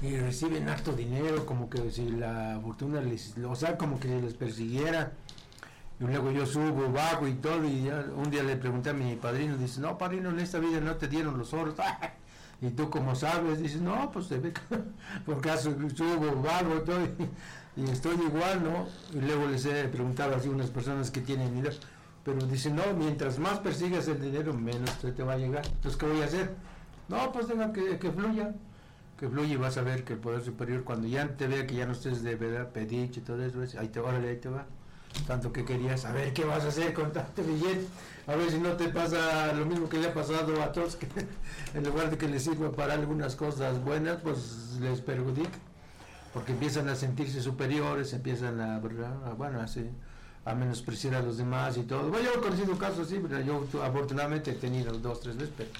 [0.03, 4.35] y reciben harto dinero, como que si la fortuna les, o sea, como que les
[4.35, 5.13] persiguiera.
[5.99, 9.17] Y luego yo subo, bajo y todo, y ya un día le pregunté a mi
[9.17, 11.75] padrino, dice, no, padrino, en esta vida no te dieron los oros.
[12.63, 14.53] y tú como sabes, dices, no, pues te ve,
[15.27, 18.87] por caso y, y, estoy igual, ¿no?
[19.19, 21.75] Y luego les he preguntado así a unas personas que tienen dinero,
[22.25, 25.65] pero dicen, no, mientras más persigas el dinero, menos te, te va a llegar.
[25.67, 26.55] Entonces, ¿qué voy a hacer?
[27.09, 28.55] No, pues deja que, que fluya,
[29.19, 31.77] que fluya y vas a ver que el Poder Superior, cuando ya te vea que
[31.77, 34.67] ya no estés de verdad pediche y todo eso, ahí te, órale, ahí te va
[35.27, 37.87] tanto que querías saber qué vas a hacer con tanto billete,
[38.27, 41.07] a ver si no te pasa lo mismo que le ha pasado a todos, que
[41.75, 45.59] en lugar de que les sirva para algunas cosas buenas, pues les perjudica,
[46.33, 49.61] porque empiezan a sentirse superiores, empiezan a, bueno,
[50.45, 52.09] a menospreciar a los demás y todo.
[52.09, 55.71] Bueno, yo he conocido casos así, pero yo afortunadamente he tenido dos, tres veces, pero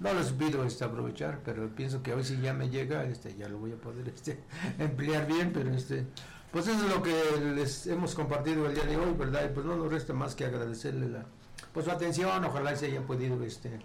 [0.00, 3.36] no lo he sabido este, aprovechar, pero pienso que hoy si ya me llega, este,
[3.36, 4.38] ya lo voy a poder este,
[4.78, 6.06] emplear bien, pero este
[6.54, 7.12] pues eso es lo que
[7.56, 9.44] les hemos compartido el día de hoy, ¿verdad?
[9.44, 11.24] Y pues no nos resta más que agradecerle la,
[11.72, 13.80] pues su atención, ojalá se hayan podido, este,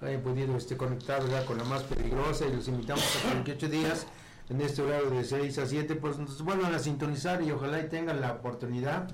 [0.00, 1.44] hayan podido este, conectar ¿verdad?
[1.44, 4.06] con la más peligrosa y los invitamos a 28 días
[4.48, 7.90] en este horario de 6 a 7, pues nos vuelvan a sintonizar y ojalá y
[7.90, 9.10] tengan la oportunidad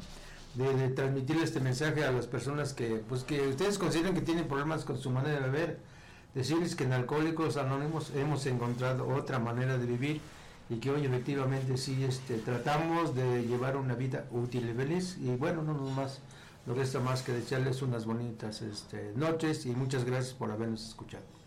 [0.54, 4.46] de, de transmitir este mensaje a las personas que, pues que ustedes consideran que tienen
[4.46, 5.80] problemas con su manera de beber,
[6.32, 10.20] decirles que en Alcohólicos Anónimos hemos encontrado otra manera de vivir
[10.70, 15.36] y que hoy efectivamente sí este, tratamos de llevar una vida útil y feliz y
[15.36, 16.20] bueno, no nos más,
[16.66, 21.43] no resta más que desearles unas bonitas este, noches y muchas gracias por habernos escuchado.